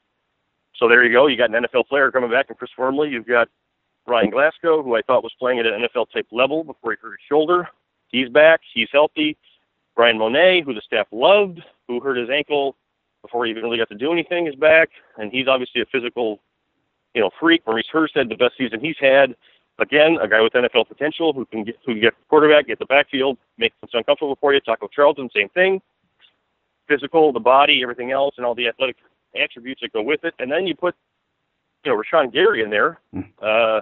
[0.75, 1.27] so there you go.
[1.27, 3.09] You got an NFL player coming back, and Chris Wormley.
[3.09, 3.47] You've got
[4.07, 7.11] Ryan Glasgow, who I thought was playing at an NFL type level before he hurt
[7.11, 7.67] his shoulder.
[8.07, 8.61] He's back.
[8.73, 9.37] He's healthy.
[9.95, 12.75] Bryan Mone, who the staff loved, who hurt his ankle
[13.21, 16.39] before he even really got to do anything, is back, and he's obviously a physical,
[17.13, 17.61] you know, freak.
[17.67, 19.35] Maurice Hurst had the best season he's had.
[19.79, 22.85] Again, a guy with NFL potential who can get who can get quarterback, get the
[22.85, 24.59] backfield, make things uncomfortable for you.
[24.59, 25.81] Taco Charlton, same thing.
[26.87, 28.97] Physical, the body, everything else, and all the athletic
[29.39, 30.33] attributes that go with it.
[30.39, 30.95] And then you put,
[31.85, 33.21] you know, Rashan Gary in there, hmm.
[33.41, 33.81] uh,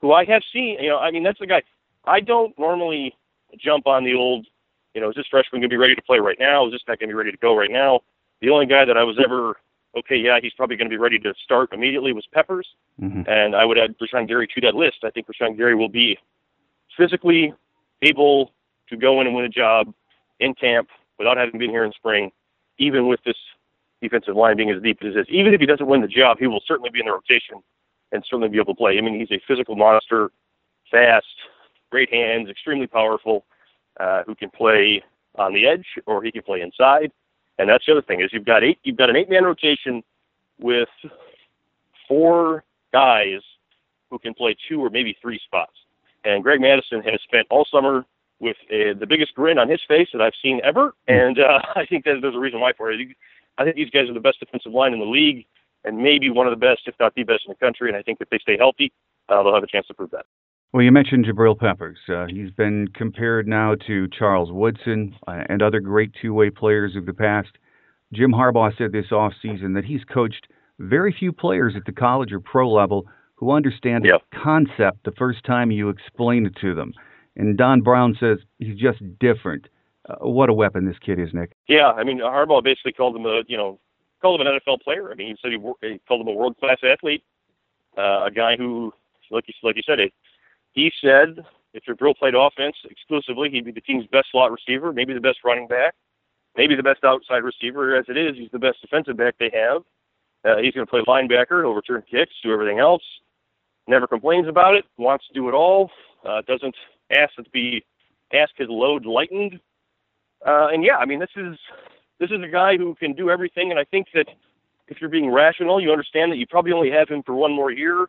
[0.00, 0.78] who I have seen.
[0.80, 1.62] You know, I mean, that's the guy.
[2.04, 3.16] I don't normally
[3.58, 4.46] jump on the old
[4.98, 6.66] you know, is this freshman going to be ready to play right now?
[6.66, 8.00] Is this guy going to be ready to go right now?
[8.40, 9.56] The only guy that I was ever
[9.96, 12.66] okay, yeah, he's probably going to be ready to start immediately was Peppers,
[13.00, 13.22] mm-hmm.
[13.28, 14.98] and I would add Rashan Gary to that list.
[15.04, 16.18] I think Rashan Gary will be
[16.96, 17.54] physically
[18.02, 18.52] able
[18.88, 19.94] to go in and win a job
[20.40, 22.32] in camp without having been here in spring,
[22.78, 23.36] even with this
[24.02, 25.26] defensive line being as deep as it is.
[25.30, 27.62] Even if he doesn't win the job, he will certainly be in the rotation
[28.10, 28.98] and certainly be able to play.
[28.98, 30.32] I mean, he's a physical monster,
[30.90, 31.26] fast,
[31.90, 33.44] great hands, extremely powerful
[34.00, 35.02] uh, who can play
[35.36, 37.10] on the edge or he can play inside.
[37.58, 40.02] And that's the other thing is you've got eight you've got an eight man rotation
[40.60, 40.88] with
[42.06, 43.40] four guys
[44.10, 45.72] who can play two or maybe three spots.
[46.24, 48.04] And Greg Mattison has spent all summer
[48.40, 51.84] with uh, the biggest grin on his face that I've seen ever, and uh, I
[51.86, 53.00] think that there's a reason why for it.
[53.58, 55.44] I think these guys are the best defensive line in the league.
[55.84, 57.88] and maybe one of the best, if not the best in the country.
[57.88, 58.92] And I think if they stay healthy,
[59.28, 60.26] uh, they'll have a chance to prove that.
[60.72, 61.98] Well, you mentioned Jabril Peppers.
[62.08, 67.06] Uh, he's been compared now to Charles Woodson uh, and other great two-way players of
[67.06, 67.48] the past.
[68.12, 70.46] Jim Harbaugh said this offseason that he's coached
[70.78, 74.22] very few players at the college or pro level who understand yep.
[74.30, 76.92] the concept the first time you explain it to them.
[77.36, 79.68] And Don Brown says he's just different.
[80.08, 81.52] Uh, what a weapon this kid is, Nick.
[81.68, 83.78] Yeah, I mean Harbaugh basically called him a you know
[84.20, 85.10] called him an NFL player.
[85.12, 87.22] I mean he said he, he called him a world class athlete,
[87.96, 88.92] uh, a guy who
[89.30, 90.12] like you like you said it.
[90.78, 95.12] He said if Jabril played offense exclusively, he'd be the team's best slot receiver, maybe
[95.12, 95.94] the best running back,
[96.56, 97.96] maybe the best outside receiver.
[97.96, 99.82] As it is, he's the best defensive back they have.
[100.44, 103.02] Uh, he's going to play linebacker, overturn kicks, do everything else.
[103.88, 104.84] Never complains about it.
[104.98, 105.90] Wants to do it all.
[106.24, 106.76] Uh, doesn't
[107.10, 107.84] ask to be
[108.32, 109.58] ask his load lightened.
[110.46, 111.58] Uh, and yeah, I mean, this is
[112.20, 113.72] this is a guy who can do everything.
[113.72, 114.26] And I think that
[114.86, 117.72] if you're being rational, you understand that you probably only have him for one more
[117.72, 118.06] year.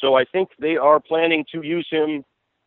[0.00, 2.24] So I think they are planning to use him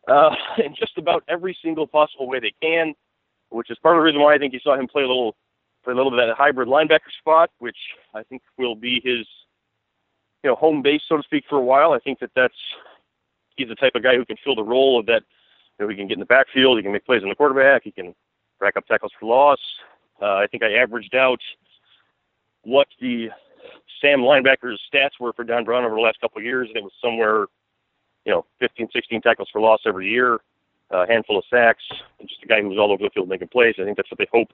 [0.08, 0.30] uh,
[0.64, 2.94] in just about every single possible way they can,
[3.50, 5.36] which is part of the reason why I think you saw him play a little
[5.84, 7.76] play a little bit of that hybrid linebacker spot, which
[8.14, 9.26] I think will be his
[10.42, 11.92] you know home base, so to speak, for a while.
[11.92, 12.54] I think that that's
[13.56, 15.22] he's the type of guy who can fill the role of that.
[15.78, 17.82] You know, he can get in the backfield, he can make plays on the quarterback,
[17.84, 18.14] he can
[18.60, 19.58] rack up tackles for loss.
[20.20, 21.40] Uh, I think I averaged out
[22.62, 23.28] what the
[24.00, 26.82] Sam linebacker's stats were for Don Brown over the last couple of years, and it
[26.82, 27.46] was somewhere,
[28.24, 30.38] you know, 15, 16 tackles for loss every year,
[30.90, 31.84] a handful of sacks,
[32.18, 33.74] and just a guy who was all over the field making plays.
[33.78, 34.48] I think that's what they hope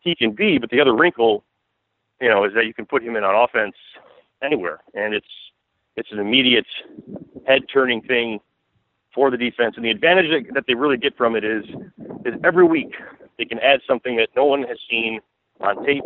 [0.00, 0.58] he can be.
[0.58, 1.44] But the other wrinkle,
[2.20, 3.74] you know, is that you can put him in on offense
[4.42, 5.26] anywhere, and it's
[5.96, 6.66] it's an immediate
[7.46, 8.40] head turning thing
[9.14, 9.74] for the defense.
[9.76, 11.64] And the advantage that, that they really get from it is
[12.24, 12.94] is every week
[13.38, 15.20] they can add something that no one has seen
[15.60, 16.04] on tape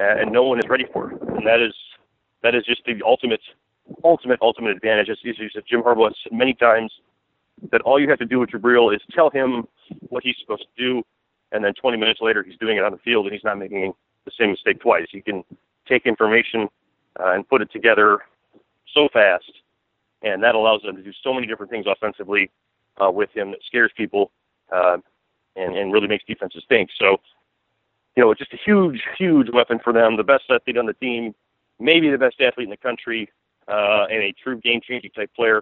[0.00, 1.20] and no one is ready for, it.
[1.22, 1.74] and that is
[2.42, 3.40] that is just the ultimate
[4.04, 5.08] ultimate ultimate advantage.
[5.08, 5.18] As,
[5.68, 6.92] Jim Harbaugh has said many times,
[7.70, 9.66] that all you have to do with Jabril is tell him
[10.08, 11.02] what he's supposed to do,
[11.52, 13.92] and then 20 minutes later he's doing it on the field and he's not making
[14.24, 15.06] the same mistake twice.
[15.10, 15.44] He can
[15.88, 16.68] take information
[17.18, 18.20] uh, and put it together
[18.94, 19.50] so fast,
[20.22, 22.50] and that allows them to do so many different things offensively
[23.02, 24.30] uh, with him that scares people
[24.72, 24.98] uh,
[25.56, 26.90] and, and really makes defenses think.
[26.98, 27.18] So,
[28.16, 30.16] you know, just a huge, huge weapon for them.
[30.16, 31.34] The best athlete on the team,
[31.78, 33.30] maybe the best athlete in the country,
[33.68, 35.58] uh, and a true game-changing type player.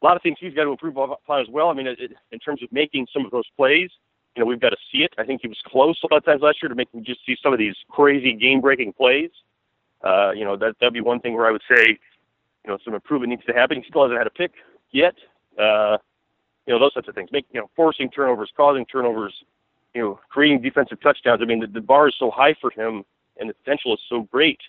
[0.00, 1.68] A lot of things he's got to improve upon as well.
[1.68, 1.98] I mean, it,
[2.30, 3.90] in terms of making some of those plays,
[4.36, 5.12] you know, we've got to see it.
[5.18, 7.36] I think he was close a lot of times last year to him just see
[7.42, 9.30] some of these crazy game-breaking plays.
[10.04, 11.98] Uh, you know, that that'd be one thing where I would say,
[12.64, 13.78] you know, some improvement needs to happen.
[13.78, 14.52] He still hasn't had a pick
[14.92, 15.14] yet.
[15.58, 15.98] Uh,
[16.66, 17.30] you know, those types of things.
[17.32, 19.34] Make you know, forcing turnovers, causing turnovers,
[19.94, 21.40] you know, creating defensive touchdowns.
[21.42, 23.04] I mean, the, the bar is so high for him,
[23.38, 24.60] and the potential is so great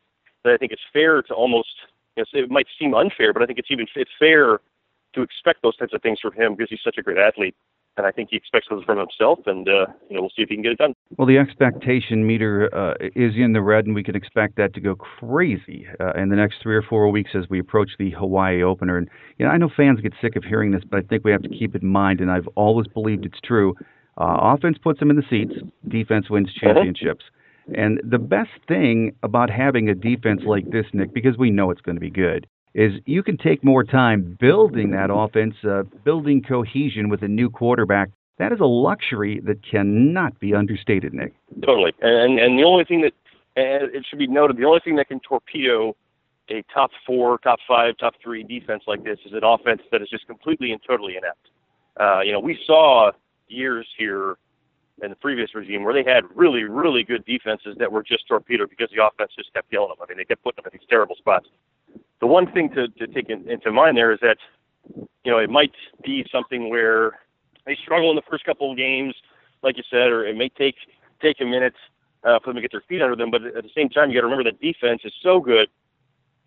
[0.44, 1.70] that I think it's fair to almost.
[2.16, 4.60] You know, it might seem unfair, but I think it's even it's fair
[5.14, 7.56] to expect those types of things from him because he's such a great athlete
[8.00, 9.40] and I think he expects those from himself.
[9.46, 10.94] And uh, you know, we'll see if he can get it done.
[11.18, 14.82] Well, the expectation meter uh, is in the red, and we can expect that to
[14.82, 18.64] go crazy uh, in the next three or four weeks as we approach the Hawaii
[18.64, 18.98] opener.
[18.98, 21.32] And you know, I know fans get sick of hearing this, but I think we
[21.32, 23.76] have to keep it in mind, and I've always believed it's true.
[24.20, 25.54] Uh, offense puts them in the seats.
[25.88, 26.74] Defense wins uh-huh.
[26.74, 27.26] championships.
[27.76, 31.82] And the best thing about having a defense like this, Nick, because we know it's
[31.82, 36.42] going to be good, is you can take more time building that offense, uh, building
[36.42, 38.10] cohesion with a new quarterback.
[38.40, 41.34] That is a luxury that cannot be understated, Nick.
[41.64, 41.94] Totally.
[42.02, 43.14] And and the only thing that
[43.56, 45.96] and it should be noted, the only thing that can torpedo
[46.50, 50.10] a top four, top five, top three defense like this is an offense that is
[50.10, 51.50] just completely and totally inept.
[52.00, 53.12] Uh, you know, we saw
[53.50, 54.38] years here
[55.02, 58.70] in the previous regime where they had really, really good defenses that were just torpedoed
[58.70, 59.98] because the offense just kept killing them.
[60.02, 61.48] I mean, they kept putting them in these terrible spots
[62.19, 64.38] the one thing to, to take in, into mind there is that
[65.23, 65.71] you know it might
[66.04, 67.19] be something where
[67.65, 69.15] they struggle in the first couple of games,
[69.63, 70.76] like you said, or it may take
[71.21, 71.76] take a minute
[72.23, 73.32] uh, for them to get their feet under them.
[73.32, 75.69] But at the same time, you got to remember that defense is so good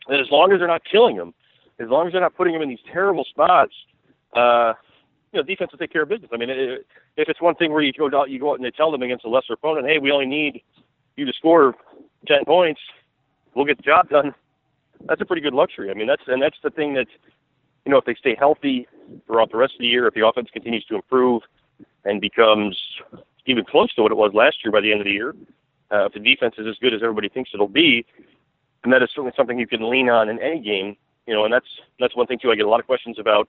[0.09, 1.35] that as long as they're not killing them,
[1.79, 3.73] as long as they're not putting them in these terrible spots,
[4.35, 4.75] uh,
[5.33, 6.31] you know, defense will take care of business.
[6.33, 8.65] I mean, it, if it's one thing where you go out, you go out and
[8.65, 10.63] they tell them against a lesser opponent, hey, we only need
[11.17, 11.75] you to score
[12.27, 12.81] ten points,
[13.55, 14.35] we'll get the job done
[15.09, 15.91] that's a pretty good luxury.
[15.91, 17.07] I mean, that's and that's the thing that
[17.85, 18.87] you know if they stay healthy
[19.27, 21.43] throughout the rest of the year, if the offense continues to improve
[22.05, 22.79] and becomes
[23.47, 25.35] even close to what it was last year by the end of the year,
[25.91, 28.05] uh, if the defense is as good as everybody thinks it'll be,
[28.85, 30.97] and that is certainly something you can lean on in any game.
[31.27, 31.67] You know, and that's
[32.01, 32.51] that's one thing too.
[32.51, 33.49] I get a lot of questions about,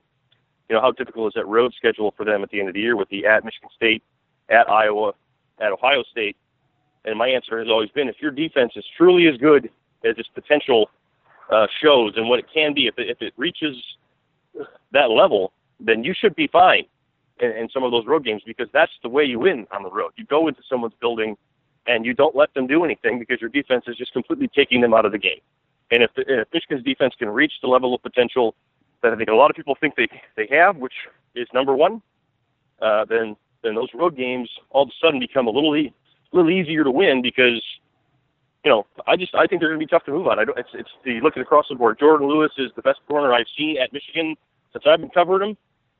[0.68, 2.80] you know, how difficult is that road schedule for them at the end of the
[2.80, 4.02] year with the at Michigan State,
[4.48, 5.12] at Iowa,
[5.60, 6.36] at Ohio State.
[7.04, 9.70] And my answer has always been, if your defense is truly as good
[10.04, 10.88] as its potential
[11.50, 12.86] uh, shows and what it can be.
[12.86, 13.76] If it, if it reaches
[14.92, 16.84] that level, then you should be fine
[17.40, 19.90] in, in some of those road games because that's the way you win on the
[19.90, 20.12] road.
[20.16, 21.36] You go into someone's building
[21.86, 24.94] and you don't let them do anything because your defense is just completely taking them
[24.94, 25.40] out of the game.
[25.90, 28.54] And if, the, if Michigan's defense can reach the level of potential
[29.04, 30.94] that I think a lot of people think they they have, which
[31.36, 32.02] is number one,
[32.82, 35.94] uh, then then those road games all of a sudden become a little e-
[36.32, 37.62] little easier to win because
[38.64, 40.38] you know I just I think they're going to be tough to move on.
[40.38, 41.98] I don't, it's it's you look at across the board.
[41.98, 44.36] Jourdan Lewis is the best corner I've seen at Michigan
[44.72, 45.56] since I've been covering him.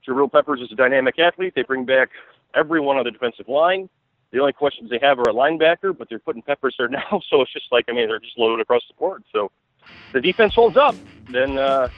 [0.07, 1.53] Jabril Peppers is a dynamic athlete.
[1.55, 2.11] They bring back
[2.55, 3.89] everyone on the defensive line.
[4.33, 7.43] The only questions they have are a linebacker, but they're putting Peppers there now, so
[7.43, 9.25] it's just like I mean they're just loaded across the board.
[9.31, 9.51] So
[10.15, 10.97] the defense holds up,
[11.29, 11.89] then uh,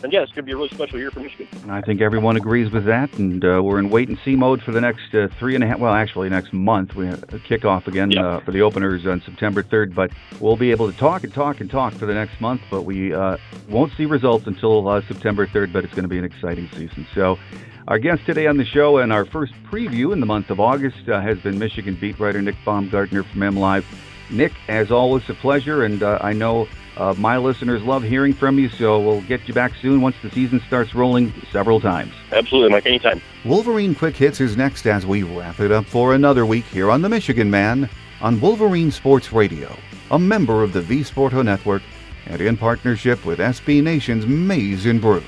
[0.00, 1.48] then yeah, it's going to be a really special year for Michigan.
[1.70, 4.72] I think everyone agrees with that, and uh, we're in wait and see mode for
[4.72, 5.78] the next uh, three and a half.
[5.80, 8.24] Well, actually, next month we have a kickoff again Yep.
[8.24, 9.94] uh, for the openers on September 3rd.
[9.94, 10.10] But
[10.40, 13.12] we'll be able to talk and talk and talk for the next month, but we
[13.12, 13.36] uh,
[13.68, 15.72] won't see results until uh, September 3rd.
[15.72, 17.06] But it's going to be an exciting season.
[17.14, 17.38] So.
[17.86, 21.08] Our guest today on the show and our first preview in the month of August
[21.08, 23.82] uh, has been Michigan beat writer Nick Baumgardner from MLive.
[24.30, 26.68] Nick, as always, a pleasure, and uh, I know
[26.98, 30.30] uh, my listeners love hearing from you, so we'll get you back soon once the
[30.30, 32.12] season starts rolling several times.
[32.32, 32.86] Absolutely, Mike.
[32.86, 33.20] Anytime.
[33.44, 37.00] Wolverine Quick Hits is next as we wrap it up for another week here on
[37.00, 37.88] The Michigan Man
[38.20, 39.74] on Wolverine Sports Radio,
[40.10, 41.82] a member of the V Sporto Network
[42.26, 45.22] and in partnership with SB Nation's Maize and Brew.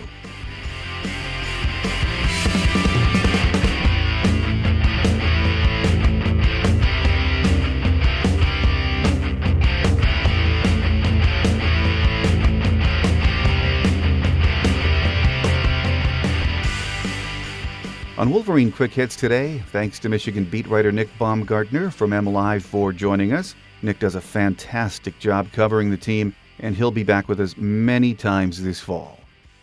[18.20, 22.92] On Wolverine Quick Hits today, thanks to Michigan beat writer Nick Baumgardner from MLive for
[22.92, 23.54] joining us.
[23.80, 28.12] Nick does a fantastic job covering the team, and he'll be back with us many
[28.12, 29.18] times this fall.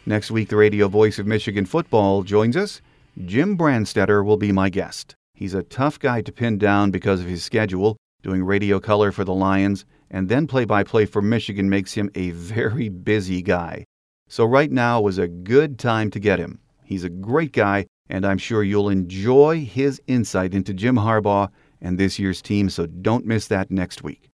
[0.07, 2.81] Next week, the radio voice of Michigan football joins us.
[3.25, 5.13] Jim Brandstatter will be my guest.
[5.35, 7.95] He's a tough guy to pin down because of his schedule.
[8.23, 12.09] Doing radio color for the Lions and then play by play for Michigan makes him
[12.15, 13.85] a very busy guy.
[14.29, 16.59] So, right now was a good time to get him.
[16.83, 21.49] He's a great guy, and I'm sure you'll enjoy his insight into Jim Harbaugh
[21.81, 24.29] and this year's team, so don't miss that next week.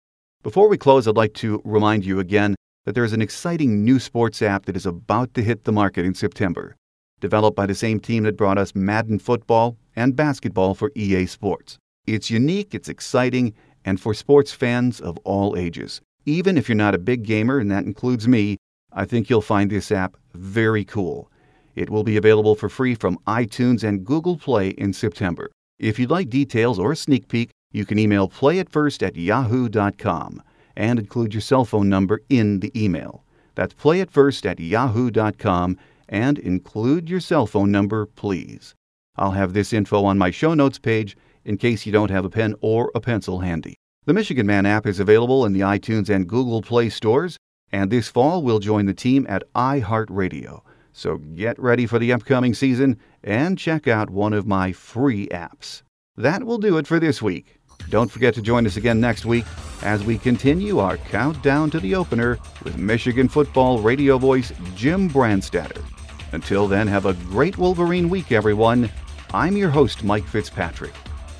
[0.43, 2.55] Before we close, I'd like to remind you again
[2.85, 6.05] that there is an exciting new sports app that is about to hit the market
[6.05, 6.75] in September.
[7.21, 11.77] Developed by the same team that brought us Madden football and basketball for EA Sports.
[12.07, 13.53] It's unique, it's exciting,
[13.85, 16.01] and for sports fans of all ages.
[16.25, 18.57] Even if you're not a big gamer, and that includes me,
[18.93, 21.31] I think you'll find this app very cool.
[21.75, 25.51] It will be available for free from iTunes and Google Play in September.
[25.79, 30.43] If you'd like details or a sneak peek, you can email playitfirst at yahoo.com
[30.77, 33.25] and include your cell phone number in the email.
[33.55, 35.77] That's playitfirst at yahoo.com
[36.09, 38.75] and include your cell phone number, please.
[39.17, 42.31] I'll have this info on my show notes page in case you don't have a
[42.31, 43.75] pen or a pencil handy.
[44.07, 47.37] The Michigan Man app is available in the iTunes and Google Play stores,
[47.73, 50.63] and this fall we'll join the team at iHeartRadio.
[50.99, 55.83] So get ready for the upcoming season and check out one of my free apps.
[56.17, 57.61] That will do it for this week.
[57.89, 59.45] Don't forget to join us again next week
[59.83, 65.85] as we continue our countdown to the opener with Michigan football radio voice Jim Brandstatter.
[66.33, 68.91] Until then, have a great Wolverine week, everyone.
[69.33, 70.95] I'm your host, Mike Fitzpatrick.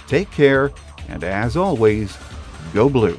[0.07, 0.71] Take care,
[1.09, 2.17] and as always,
[2.73, 3.19] go blue.